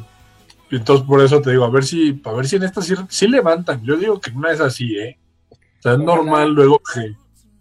[0.77, 3.29] entonces por eso te digo, a ver si, a ver si en esta sí, sí
[3.29, 3.83] levantan.
[3.83, 5.18] Yo digo que no es así, ¿eh?
[5.51, 6.16] O sea, es Ojalá.
[6.16, 7.16] normal luego que,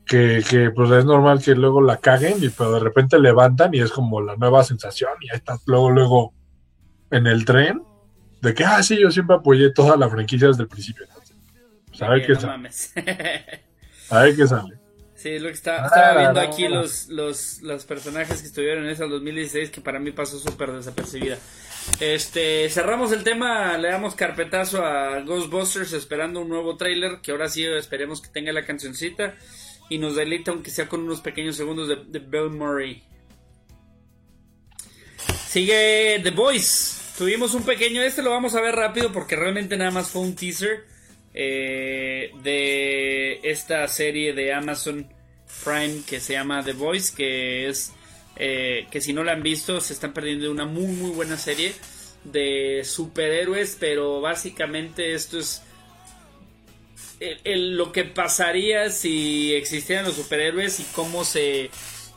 [0.05, 3.79] que, que, pues es normal que luego la caguen, y pero de repente levantan y
[3.79, 6.33] es como la nueva sensación, y ahí estás luego, luego
[7.09, 7.83] en el tren,
[8.41, 11.05] de que, ah, sí, yo siempre apoyé toda la franquicia desde el principio.
[11.07, 11.35] Entonces,
[11.87, 12.53] pues, a ver qué no sale.
[12.53, 12.93] mames.
[14.09, 14.80] A ver qué sale.
[15.21, 16.47] Sí, es lo que está, Ah, estaba viendo no.
[16.47, 20.71] aquí los, los, los personajes que estuvieron en esa 2016 que para mí pasó súper
[20.71, 21.37] desapercibida.
[21.99, 27.49] Este, cerramos el tema, le damos carpetazo a Ghostbusters esperando un nuevo tráiler que ahora
[27.49, 29.35] sí esperemos que tenga la cancioncita
[29.89, 33.03] y nos deleita aunque sea con unos pequeños segundos de, de Bill Murray.
[35.47, 36.99] Sigue The Voice.
[37.17, 40.35] Tuvimos un pequeño, este lo vamos a ver rápido porque realmente nada más fue un
[40.35, 40.85] teaser
[41.33, 45.07] eh, de esta serie de Amazon
[45.63, 47.93] Prime que se llama The Voice, que es
[48.35, 51.73] eh, que si no la han visto se están perdiendo una muy muy buena serie
[52.23, 55.61] de superhéroes, pero básicamente esto es
[57.19, 61.69] lo que pasaría si existieran los superhéroes y cómo se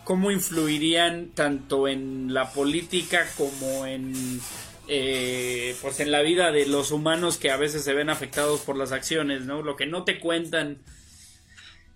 [0.05, 4.41] cómo influirían tanto en la política como en
[4.87, 8.77] eh, pues en la vida de los humanos que a veces se ven afectados por
[8.77, 9.63] las acciones, ¿no?
[9.63, 10.79] Lo que no te cuentan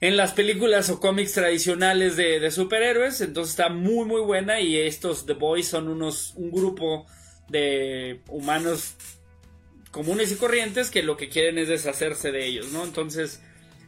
[0.00, 5.26] en las películas o cómics tradicionales de, superhéroes, entonces está muy muy buena y estos
[5.26, 7.06] The Boys son unos un grupo
[7.48, 8.94] de humanos
[9.90, 12.84] comunes y corrientes que lo que quieren es deshacerse de ellos, ¿no?
[12.84, 13.42] Entonces,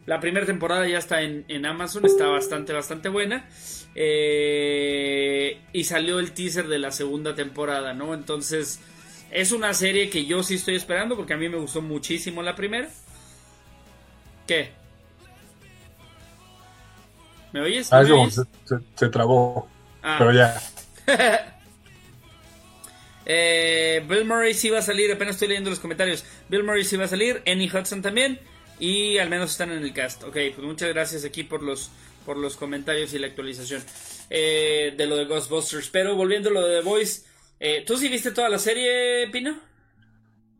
[0.06, 3.48] la primera temporada ya está en Amazon, está bastante, bastante buena.
[3.94, 8.14] Eh, y salió el teaser de la segunda temporada, ¿no?
[8.14, 8.80] Entonces,
[9.30, 12.54] es una serie que yo sí estoy esperando porque a mí me gustó muchísimo la
[12.54, 12.88] primera.
[14.46, 14.70] ¿Qué?
[17.52, 17.92] ¿Me oyes?
[17.92, 18.34] Ah, ¿Me es como oyes?
[18.34, 18.42] se,
[18.78, 19.68] se- se trabó.
[20.02, 20.16] Ah.
[20.18, 20.60] Pero ya.
[23.32, 26.24] Eh, Bill Murray sí va a salir, apenas estoy leyendo los comentarios.
[26.48, 28.40] Bill Murray sí va a salir, Annie Hudson también.
[28.80, 30.24] Y al menos están en el cast.
[30.24, 31.90] Ok, pues muchas gracias aquí por los,
[32.30, 33.82] por los comentarios y la actualización
[34.30, 35.90] eh, de lo de Ghostbusters.
[35.90, 37.22] Pero volviendo a lo de The Voice,
[37.58, 39.58] eh, ¿tú sí viste toda la serie, Pino?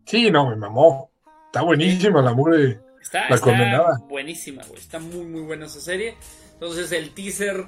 [0.05, 1.13] Sí, no, me mamó.
[1.47, 2.81] Está buenísima la mugre.
[3.01, 4.81] Está, La está buenísima, güey.
[4.81, 6.17] Está muy, muy buena esa serie.
[6.55, 7.67] Entonces el teaser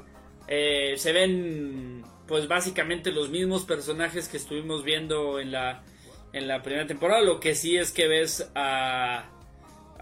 [0.48, 5.84] eh, se ven, pues básicamente los mismos personajes que estuvimos viendo en la,
[6.32, 7.22] en la primera temporada.
[7.22, 9.30] Lo que sí es que ves a...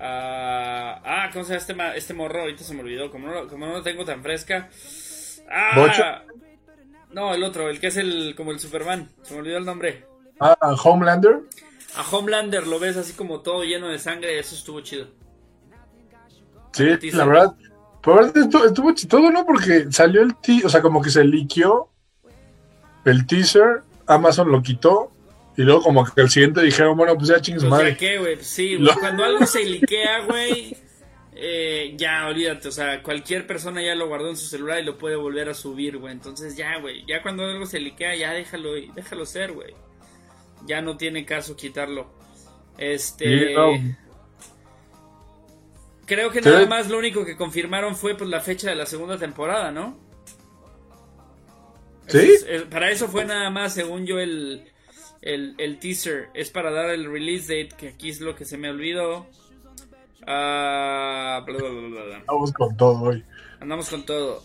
[0.00, 2.40] a- ah, ¿cómo se llama este, ma- este morro?
[2.40, 3.10] Ahorita se me olvidó.
[3.10, 4.68] Como no, lo- como no lo tengo tan fresca.
[5.50, 6.02] Ah, ¿Bocho?
[7.12, 9.10] No, el otro, el que es el como el Superman.
[9.22, 10.06] Se me olvidó el nombre.
[10.38, 11.40] Ah, Homelander.
[11.96, 14.38] A Homelander lo ves así como todo lleno de sangre.
[14.38, 15.08] Eso estuvo chido.
[16.72, 17.54] Sí, la verdad.
[18.06, 19.44] Verdad estuvo, estuvo chistoso, ¿no?
[19.44, 21.90] Porque salió el teaser, o sea, como que se liqueó
[23.04, 25.12] el teaser, Amazon lo quitó,
[25.56, 27.90] y luego como que el siguiente dijeron, bueno, pues ya chingues Pues madre.
[27.92, 28.34] ya qué, güey.
[28.36, 30.76] Pues Sí, güey, cuando algo se liquea, güey,
[31.34, 32.68] eh, ya olvídate.
[32.68, 35.54] O sea, cualquier persona ya lo guardó en su celular y lo puede volver a
[35.54, 36.12] subir, güey.
[36.12, 39.74] Entonces ya, güey, ya cuando algo se liquea, ya déjalo, déjalo ser, güey.
[40.66, 42.10] Ya no tiene caso quitarlo.
[42.78, 43.48] Este.
[43.48, 43.70] Sí, no.
[46.06, 49.16] Creo que nada más lo único que confirmaron fue pues la fecha de la segunda
[49.16, 49.96] temporada, ¿no?
[52.08, 52.18] ¿Sí?
[52.18, 54.64] Es- es- para eso fue nada más, según yo, el,
[55.22, 56.28] el, el teaser.
[56.34, 59.26] Es para dar el release date, que aquí es lo que se me olvidó.
[60.26, 62.22] Ah, bla, bla, bla, bla, bla.
[62.26, 63.24] Vamos con todo hoy.
[63.60, 64.42] Andamos con todo.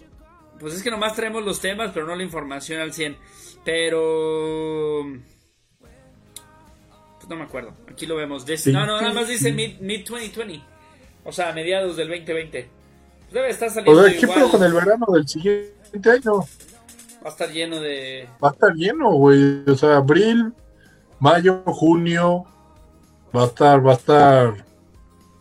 [0.59, 3.17] Pues es que nomás traemos los temas, pero no la información al 100.
[3.65, 5.03] Pero...
[7.17, 7.73] Pues no me acuerdo.
[7.89, 8.45] Aquí lo vemos.
[8.45, 8.71] Des- Sí.
[8.71, 10.61] No, no, nada más dice mid, mid 2020.
[11.23, 12.69] O sea, mediados del 2020.
[13.21, 16.39] Pues debe estar saliendo O sea, ¿qué pedo con el verano del siguiente año?
[17.23, 18.29] Va a estar lleno de...
[18.43, 19.63] Va a estar lleno, güey.
[19.67, 20.53] O sea, abril,
[21.19, 22.45] mayo, junio.
[23.35, 24.65] Va a estar, va a estar.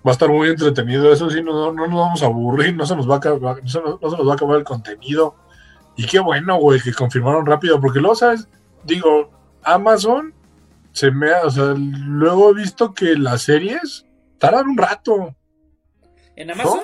[0.07, 1.13] Va a estar muy entretenido.
[1.13, 2.75] Eso sí, no, no, no nos vamos a aburrir.
[2.75, 4.59] No se nos va a acabar, no se nos, no se nos va a acabar
[4.59, 5.35] el contenido.
[5.97, 7.81] Y qué bueno, güey, que confirmaron rápido.
[7.81, 8.49] Porque luego, ¿sabes?
[8.85, 9.31] Digo,
[9.63, 10.35] Amazon
[10.93, 11.47] se me ha.
[11.47, 14.05] O sea, luego he visto que las series
[14.39, 15.35] tardan un rato.
[16.37, 16.81] ¿En Amazon?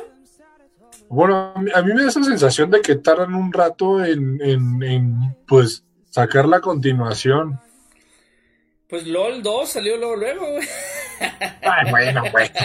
[1.11, 4.41] Bueno, a mí, a mí me da esa sensación de que tardan un rato en,
[4.41, 7.61] en, en, pues, sacar la continuación.
[8.91, 10.68] Pues LOL 2 salió luego, luego, güey.
[11.62, 12.51] Ay, bueno, güey.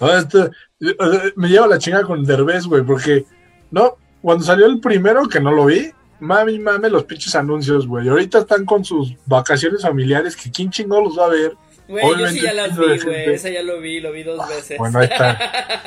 [0.00, 0.50] No, esto-
[0.98, 3.24] o sea, me lleva la chinga con Derbez, güey, porque,
[3.70, 5.90] no, cuando salió el primero, que no lo vi,
[6.20, 8.08] mami, mame los pinches anuncios, güey.
[8.08, 11.52] Ahorita están con sus vacaciones familiares, que quién chingón los va a ver.
[11.86, 13.34] Güey, yo sí ya las vi, güey.
[13.34, 14.78] Esa ya lo vi, lo vi dos veces.
[14.78, 15.38] Bueno, ahí está.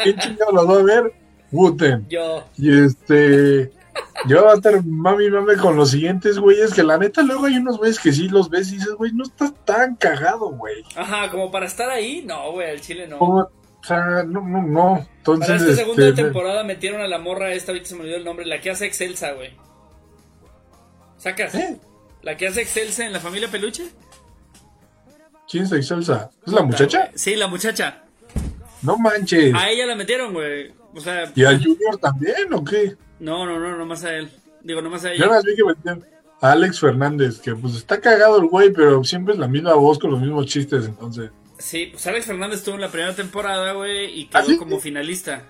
[0.03, 1.13] ¿Quién chingón los va a ver?
[1.51, 2.05] Wooten.
[2.09, 2.45] Yo.
[2.57, 3.71] Y este.
[4.25, 7.57] Yo voy a estar mami mame con los siguientes güeyes, que la neta luego hay
[7.57, 10.83] unos güeyes que sí los ves y dices, güey, no estás tan cagado, güey.
[10.95, 13.19] Ajá, como para estar ahí, no, güey, al chile no.
[13.19, 15.07] Como, o sea, no, no, no.
[15.17, 18.17] Entonces, Para esta segunda este, temporada metieron a la morra esta, ahorita se me olvidó
[18.17, 19.51] el nombre, la que hace Excelsa, güey.
[21.17, 21.55] ¿Sacas?
[21.55, 21.79] ¿Eh?
[22.21, 23.87] La que hace Excelsa en la familia Peluche.
[25.49, 26.31] ¿Quién es Excelsa?
[26.45, 27.11] ¿Es la muchacha?
[27.15, 28.03] Sí, la muchacha.
[28.81, 29.53] No manches.
[29.55, 30.73] A ella la metieron, güey.
[30.93, 32.95] O sea, ¿Y al Junior también o qué?
[33.19, 34.31] No, no, no, nomás a él.
[34.63, 35.29] Digo, nomás a Yo ella.
[35.29, 36.05] más vi que metían
[36.41, 39.97] a Alex Fernández, que pues está cagado el güey, pero siempre es la misma voz
[39.99, 41.31] con los mismos chistes, entonces.
[41.57, 44.57] Sí, pues Alex Fernández estuvo en la primera temporada, güey, y quedó ¿Ah, sí?
[44.57, 45.43] como finalista.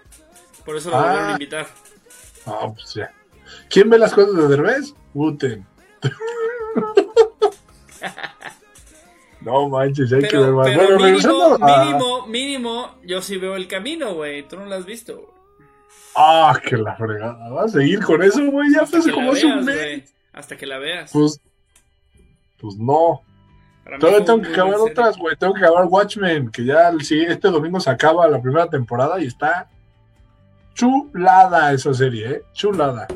[0.65, 1.01] Por eso lo Ah.
[1.03, 1.67] volvieron a invitar.
[2.45, 3.11] No, pues ya.
[3.69, 4.93] ¿Quién ve las cosas de Derbez?
[5.13, 5.65] Uten.
[9.41, 10.67] no manches, hay que ver más.
[10.67, 14.47] pero Bueno, mínimo, regresando a- mínimo, mínimo, yo sí veo el camino, güey.
[14.47, 15.15] Tú no lo has visto.
[15.15, 15.27] güey.
[16.19, 17.49] Ah, que la fregada.
[17.49, 18.73] ¿Vas a seguir con eso, güey?
[18.73, 20.13] Ya fue hace como hace un mes.
[20.33, 21.11] Hasta que la veas.
[21.11, 21.39] Pues,
[22.59, 23.21] pues no.
[23.83, 25.35] Para Todavía tengo que acabar otras, güey.
[25.35, 29.27] Tengo que acabar Watchmen, que ya sí, este domingo se acaba la primera temporada y
[29.27, 29.69] está
[30.73, 32.41] chulada esa serie, ¿eh?
[32.53, 33.07] Chulada.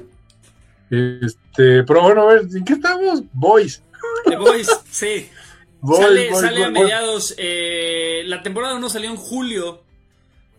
[0.90, 3.24] Este, pero bueno, a ver, ¿en qué estamos?
[3.34, 3.82] Boys.
[4.26, 5.30] The Boys, sí.
[5.82, 7.36] Boys, sale boys, sale a boys, mediados.
[7.40, 9.82] eh, la temporada 1 salió en julio.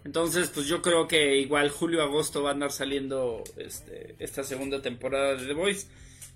[0.05, 5.35] Entonces, pues yo creo que igual julio-agosto va a andar saliendo este, esta segunda temporada
[5.37, 5.87] de The Voice.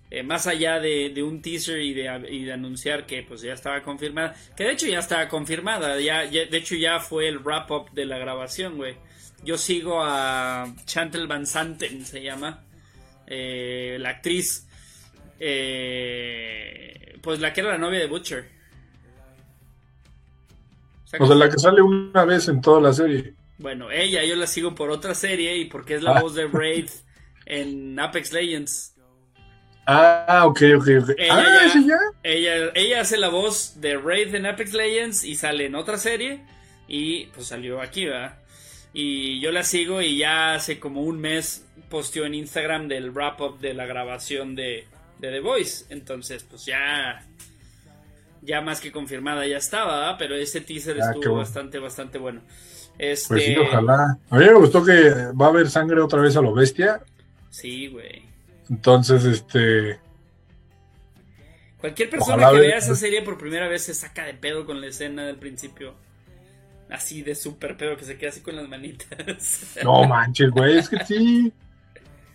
[0.09, 4.37] Eh, más allá de, un teaser y de, anunciar que pues ya estaba confirmada.
[4.57, 5.97] Que de hecho ya estaba confirmada.
[5.97, 8.97] De hecho ya fue el wrap-up de la grabación, güey.
[9.45, 12.63] Yo sigo a Chantel Van Santen, se llama.
[13.27, 14.69] eh, la actriz.
[15.41, 18.49] eh, pues la que era la novia de Butcher.
[21.05, 23.35] sea, O sea, la que sale una vez en toda la serie.
[23.59, 26.21] Bueno, ella yo la sigo por otra serie y porque es la Ah.
[26.21, 26.91] voz de Wraith
[27.47, 28.95] en Apex Legends.
[29.87, 31.11] Ah, ok, ok, ok.
[31.17, 31.99] Ella ah, ya- ¿sí ya?
[32.23, 36.43] Ella, ella hace la voz de Wraith en Apex Legends y sale en otra serie
[36.89, 38.39] y pues salió aquí, ¿verdad?
[38.93, 43.41] Y yo la sigo y ya hace como un mes posteó en Instagram del wrap
[43.41, 44.87] up de la grabación de,
[45.19, 45.85] de The Voice.
[45.91, 47.25] Entonces, pues ya
[48.43, 50.17] ya más que confirmada ya estaba, ¿verdad?
[50.19, 51.37] pero ese teaser Ah, estuvo bueno.
[51.39, 52.43] bastante bastante bueno.
[52.99, 54.19] Este, Pues sí, ojalá.
[54.31, 57.01] A mí me gustó que va a haber sangre otra vez a lo bestia.
[57.51, 58.23] Sí, güey.
[58.71, 59.99] Entonces, este.
[61.81, 64.65] Cualquier persona Ojalá que ve- vea esa serie por primera vez se saca de pedo
[64.67, 65.95] con la escena del principio.
[66.91, 69.09] Así de súper pedo que se queda así con las manitas.
[69.85, 70.79] No manches, güey.
[70.79, 71.53] Es que sí.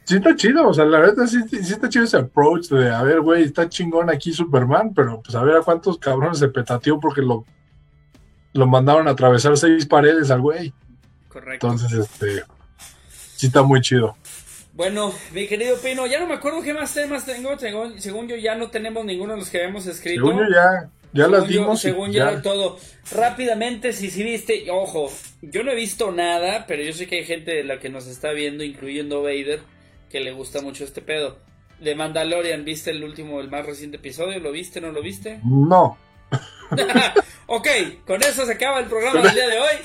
[0.03, 0.67] Sí está chido.
[0.67, 3.67] O sea, la verdad sí, sí está chido ese approach de, a ver, güey, está
[3.69, 7.45] chingón aquí Superman, pero pues a ver a cuántos cabrones se petateó porque lo,
[8.53, 10.73] lo mandaron a atravesar seis paredes al güey.
[11.29, 11.67] Correcto.
[11.67, 12.43] Entonces, este.
[13.35, 14.15] Sí está muy chido.
[14.73, 17.57] Bueno, mi querido Pino, ya no me acuerdo qué más temas tengo.
[17.57, 20.25] Según, según yo, ya no tenemos ninguno de los que habíamos escrito.
[20.25, 21.81] Según yo ya, ya las Según yo- dimos.
[21.81, 22.31] según yo ya.
[22.31, 22.77] era todo.
[23.11, 27.25] Rápidamente, si sí viste, ojo, yo no he visto nada, pero yo sé que hay
[27.25, 29.59] gente de la que nos está viendo, incluyendo Vader,
[30.09, 31.37] que le gusta mucho este pedo.
[31.79, 34.39] De Mandalorian, ¿viste el último, el más reciente episodio?
[34.39, 35.39] ¿Lo viste, no lo viste?
[35.43, 35.97] No.
[37.47, 37.67] ok,
[38.07, 39.75] con eso se acaba el programa del día de hoy.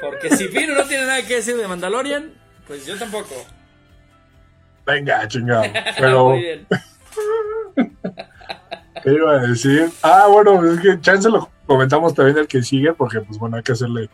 [0.00, 2.32] Porque si Pino no tiene nada que decir de Mandalorian,
[2.66, 3.34] pues yo tampoco.
[4.84, 5.64] Venga, chingado.
[5.98, 6.66] Pero, Muy bien.
[9.02, 9.90] ¿qué iba a decir?
[10.02, 13.62] Ah, bueno, es que chance lo comentamos también el que sigue, porque pues bueno, hay
[13.62, 14.08] que hacerle.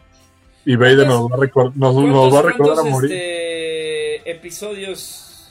[0.64, 3.12] Y Vader nos va a, recor- nos, nos va a recordar a ¿Cuántos, morir.
[3.12, 5.50] este, episodios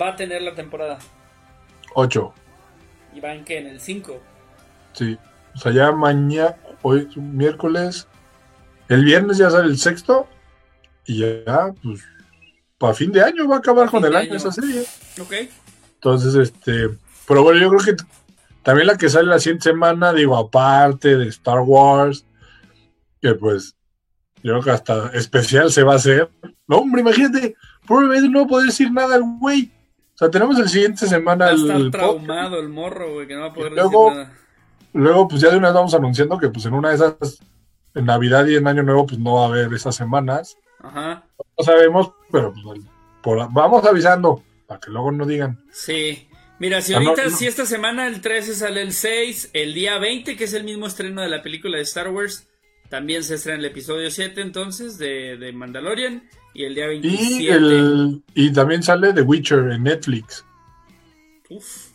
[0.00, 0.98] va a tener la temporada?
[1.94, 2.32] Ocho.
[3.14, 4.18] ¿Y van que en el 5?
[4.94, 5.18] Sí.
[5.56, 8.06] O sea, ya mañana, hoy es un miércoles.
[8.88, 10.28] El viernes ya sale el sexto.
[11.06, 12.00] Y ya, pues,
[12.78, 14.36] para fin de año va a acabar con el año año.
[14.36, 14.82] esa serie.
[15.20, 15.32] Ok.
[15.94, 16.90] Entonces, este.
[17.26, 18.02] Pero bueno, yo creo que
[18.62, 22.24] también la que sale la siguiente semana, digo, aparte de Star Wars,
[23.20, 23.74] que pues,
[24.42, 26.28] yo creo que hasta especial se va a hacer.
[26.68, 27.56] No, hombre, imagínate,
[27.88, 29.72] Vader no va a poder decir nada al güey.
[30.14, 32.04] O sea, tenemos el siguiente semana Va a el, estar el podcast.
[32.04, 34.38] traumado el morro, güey, que no va a poder luego- decir nada.
[34.96, 37.38] Luego, pues ya de una vez vamos anunciando que pues en una de esas,
[37.94, 40.56] en Navidad y en Año Nuevo, pues no va a haber esas semanas.
[40.80, 41.24] Ajá.
[41.58, 42.80] No sabemos, pero pues
[43.22, 45.60] por- vamos avisando, para que luego no digan.
[45.72, 46.28] Sí.
[46.58, 47.36] Mira, si Ah, no, ahorita, no.
[47.36, 50.86] si esta semana el 13 sale el 6, el día 20, que es el mismo
[50.86, 52.48] estreno de la película de Star Wars,
[52.88, 56.22] también se estrena el episodio 7 entonces de, de Mandalorian,
[56.54, 57.42] y el día 27.
[57.42, 60.44] Y, el, y también sale The Witcher en Netflix.
[61.50, 61.85] Uf.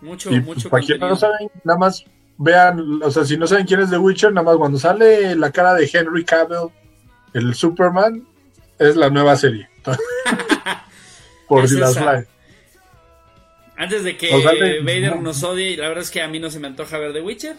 [0.00, 2.04] Mucho, Y mucho para quienes no saben, nada más
[2.36, 5.50] vean, o sea, si no saben quién es The Witcher, nada más cuando sale la
[5.50, 6.68] cara de Henry Cavill,
[7.34, 8.26] el Superman,
[8.78, 9.68] es la nueva serie.
[11.48, 12.26] Por Es si las traen.
[13.76, 16.50] Antes de que O sale- Vader nos odie, la verdad es que a mí no
[16.50, 17.56] se me antoja ver The Witcher.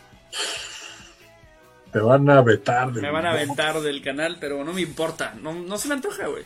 [1.92, 2.92] Te van a vetar.
[2.92, 5.34] del- Me van a aventar del canal, pero no me importa.
[5.42, 6.44] No, no se me antoja, güey.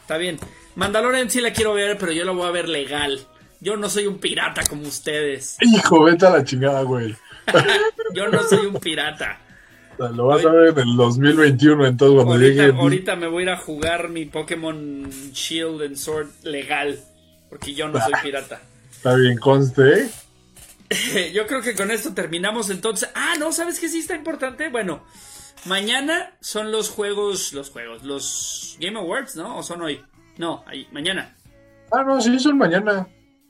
[0.00, 0.38] Está bien.
[0.74, 3.20] Mandalorian sí la quiero ver, pero yo la voy a ver legal.
[3.64, 5.56] Yo no soy un pirata como ustedes.
[5.62, 7.16] Hijo, vete a la chingada, güey.
[8.14, 9.40] Yo no soy un pirata.
[9.96, 12.78] Lo vas a ver en el 2021, entonces cuando Ahorita, llegue.
[12.78, 16.98] ahorita me voy a ir a jugar mi Pokémon Shield and Sword legal.
[17.48, 18.60] Porque yo no soy pirata.
[18.92, 21.30] Está bien, conste, ¿eh?
[21.34, 23.08] Yo creo que con esto terminamos entonces.
[23.14, 24.68] Ah, no, ¿sabes qué sí está importante?
[24.68, 25.02] Bueno,
[25.64, 29.56] mañana son los juegos, los juegos, los Game Awards, ¿no?
[29.56, 30.02] ¿O son hoy?
[30.36, 31.34] No, ahí, mañana.
[31.90, 33.06] Ah, no, sí, son mañana.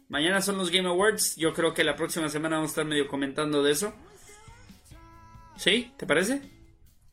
[0.09, 1.37] Mañana son los Game Awards.
[1.37, 3.93] Yo creo que la próxima semana vamos a estar medio comentando de eso.
[5.57, 5.93] ¿Sí?
[5.97, 6.41] ¿Te parece?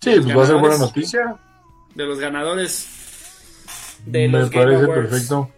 [0.02, 1.38] Sí, pues va a ser buena noticia.
[1.96, 2.88] De los ganadores
[4.06, 5.52] de Me los Game parece perfecto.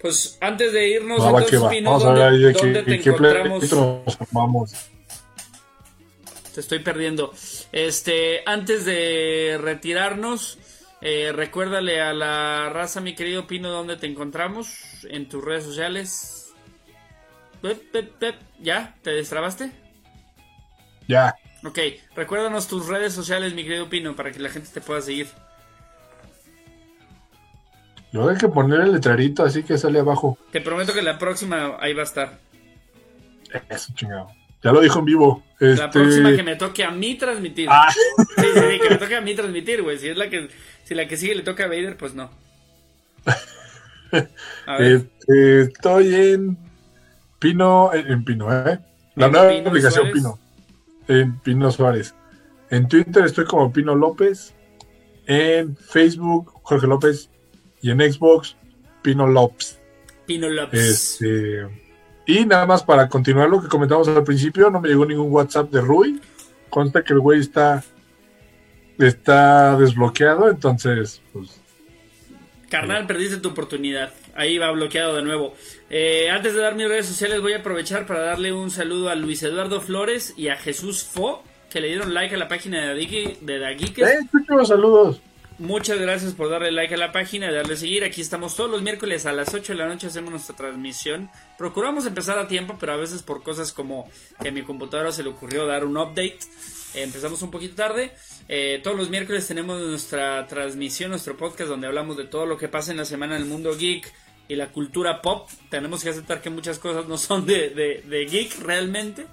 [0.00, 1.60] Pues antes de irnos, entonces.
[1.70, 3.72] Pino, Vamos a ver ¿dónde, de dónde qué, te qué encontramos?
[3.72, 4.72] nos armamos.
[6.54, 7.32] Te estoy perdiendo.
[7.72, 10.58] Este, antes de retirarnos,
[11.00, 14.70] eh, recuérdale a la raza, mi querido Pino, dónde te encontramos
[15.08, 16.39] en tus redes sociales.
[17.62, 18.34] Pep, pep, pep.
[18.60, 18.94] ¿Ya?
[19.02, 19.70] ¿Te destrabaste?
[21.08, 21.34] Ya.
[21.64, 21.78] Ok,
[22.16, 25.28] recuérdanos tus redes sociales, mi querido Pino, para que la gente te pueda seguir.
[28.12, 30.38] Luego hay que poner el letrerito así que sale abajo.
[30.50, 32.38] Te prometo que la próxima ahí va a estar.
[33.68, 34.28] Eso, chingado.
[34.62, 35.44] Ya lo dijo en vivo.
[35.58, 35.88] La Este...
[35.88, 37.68] próxima que me toque a mí transmitir.
[37.70, 37.88] Ah.
[37.92, 38.00] Sí,
[38.36, 39.98] sí, sí, que me toque a mí transmitir, güey.
[39.98, 40.48] Si es la que,
[40.84, 42.30] si la que sigue le toca a Vader, pues no.
[44.66, 46.58] A ver, Este, estoy en
[47.40, 48.78] Pino, en, en Pino, ¿eh?
[49.16, 50.14] La En nueva Pino aplicación Suárez.
[50.14, 50.38] Pino.
[51.08, 52.14] En Pino Suárez.
[52.70, 54.54] En Twitter estoy como Pino López.
[55.26, 57.28] En Facebook, Jorge López.
[57.82, 58.56] Y en Xbox,
[59.02, 59.80] Pino López.
[60.26, 61.20] Pino López.
[61.20, 61.66] Este,
[62.26, 65.70] y nada más para continuar lo que comentamos al principio, no me llegó ningún WhatsApp
[65.70, 66.20] de Rui.
[66.68, 67.82] Consta que el güey está,
[68.98, 71.59] está desbloqueado, entonces, pues,
[72.70, 74.12] Carnal, perdiste tu oportunidad.
[74.34, 75.54] Ahí va bloqueado de nuevo.
[75.90, 79.14] Eh, antes de dar mis redes sociales, voy a aprovechar para darle un saludo a
[79.16, 83.00] Luis Eduardo Flores y a Jesús Fo, que le dieron like a la página de
[83.02, 84.10] Dagi- de Da Geekers.
[84.10, 85.20] ¡eh, saludos!
[85.58, 88.02] Muchas gracias por darle like a la página y darle seguir.
[88.02, 91.28] Aquí estamos todos los miércoles a las 8 de la noche hacemos nuestra transmisión.
[91.58, 94.08] Procuramos empezar a tiempo, pero a veces por cosas como
[94.40, 96.38] que a mi computadora se le ocurrió dar un update,
[96.94, 98.12] empezamos un poquito tarde.
[98.48, 102.68] Eh, todos los miércoles tenemos nuestra transmisión, nuestro podcast donde hablamos de todo lo que
[102.68, 104.12] pasa en la semana en el mundo geek
[104.48, 105.48] y la cultura pop.
[105.70, 109.26] Tenemos que aceptar que muchas cosas no son de, geek realmente.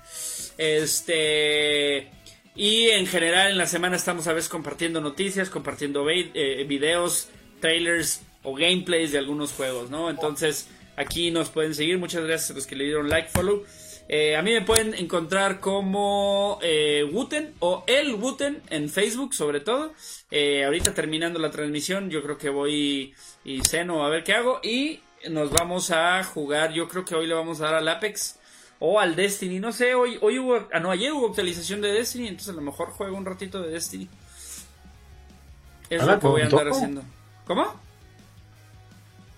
[0.57, 2.11] Este...
[2.55, 7.29] Y en general en la semana estamos a veces compartiendo noticias, compartiendo eh, videos,
[7.59, 10.09] trailers o gameplays de algunos juegos, ¿no?
[10.09, 11.97] Entonces aquí nos pueden seguir.
[11.99, 13.63] Muchas gracias a los que le dieron like, follow.
[14.09, 19.59] Eh, a mí me pueden encontrar como eh, Wooten o el Wooten en Facebook sobre
[19.59, 19.93] todo.
[20.31, 24.59] Eh, ahorita terminando la transmisión yo creo que voy y ceno a ver qué hago
[24.63, 26.71] y nos vamos a jugar.
[26.73, 28.39] Yo creo que hoy le vamos a dar al Apex
[28.79, 29.59] o al Destiny.
[29.59, 32.61] No sé, hoy, hoy hubo, ah, no, ayer hubo actualización de Destiny, entonces a lo
[32.61, 34.07] mejor juego un ratito de Destiny.
[35.89, 37.03] Es lo que voy a andar haciendo.
[37.45, 37.86] ¿Cómo?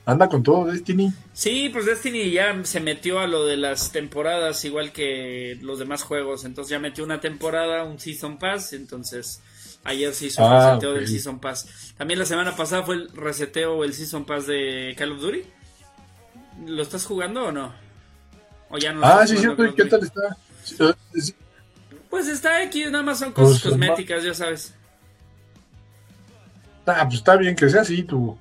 [0.09, 1.13] Anda con todo, Destiny.
[1.33, 6.03] Sí, pues Destiny ya se metió a lo de las temporadas igual que los demás
[6.03, 6.45] juegos.
[6.45, 8.73] Entonces ya metió una temporada, un Season Pass.
[8.73, 9.41] Entonces
[9.83, 11.93] ayer se hizo el Ah, reseteo del Season Pass.
[11.97, 15.43] También la semana pasada fue el reseteo o el Season Pass de Call of Duty.
[16.65, 17.73] ¿Lo estás jugando o no?
[18.69, 19.63] ¿O ya no Ah, estás sí, cierto.
[19.63, 20.37] ¿Y Call qué tal está?
[22.09, 24.73] Pues está aquí, nada más son cosas Pues, cosméticas, ya sabes.
[26.85, 28.35] Ah, pues está bien que sea así, tú.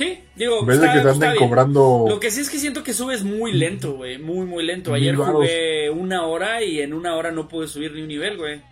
[0.00, 2.06] Sí, digo, de está- que te anden cobrando.
[2.08, 4.16] Lo que sí es que siento que subes muy lento, güey.
[4.16, 4.94] Muy, muy lento.
[4.94, 8.62] Ayer jugué una hora y en una hora no pude subir ni un nivel, güey.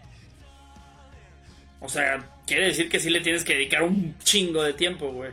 [1.81, 5.33] O sea, quiere decir que sí le tienes que dedicar un chingo de tiempo, güey.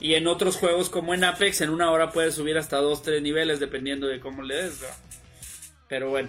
[0.00, 3.22] Y en otros juegos como en Apex, en una hora puedes subir hasta dos, tres
[3.22, 4.90] niveles dependiendo de cómo le des, güey.
[5.88, 6.28] Pero bueno.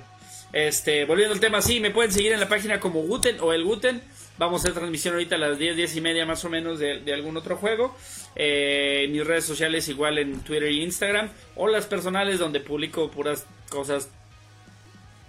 [0.53, 3.63] Este, volviendo al tema, sí, me pueden seguir en la página como Guten o el
[3.63, 4.01] Guten.
[4.37, 7.01] Vamos a hacer transmisión ahorita a las 10, 10 y media más o menos de,
[7.13, 7.95] algún otro juego.
[8.35, 11.29] Eh, mis redes sociales igual en Twitter y Instagram.
[11.55, 14.09] O las personales donde publico puras cosas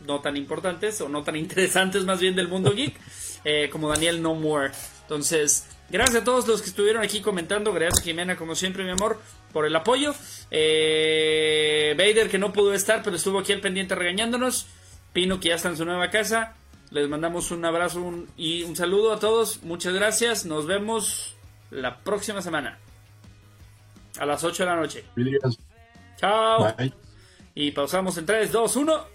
[0.06, 2.94] no tan importantes o no tan interesantes más bien del mundo geek.
[3.44, 4.72] eh, como Daniel No More.
[5.02, 7.72] Entonces, gracias a todos los que estuvieron aquí comentando.
[7.72, 9.18] Gracias Jimena, como siempre, mi amor,
[9.54, 10.14] por el apoyo.
[10.50, 14.66] Eh, Vader, que no pudo estar, pero estuvo aquí al pendiente regañándonos.
[15.18, 16.54] Pino, que ya está en su nueva casa.
[16.90, 19.64] Les mandamos un abrazo un- y un saludo a todos.
[19.64, 20.44] Muchas gracias.
[20.46, 21.34] Nos vemos
[21.72, 22.78] la próxima semana.
[24.20, 25.04] A las 8 de la noche.
[26.18, 26.72] Chao.
[26.76, 26.92] Bye.
[27.56, 29.06] Y pausamos en 3, 2, 1.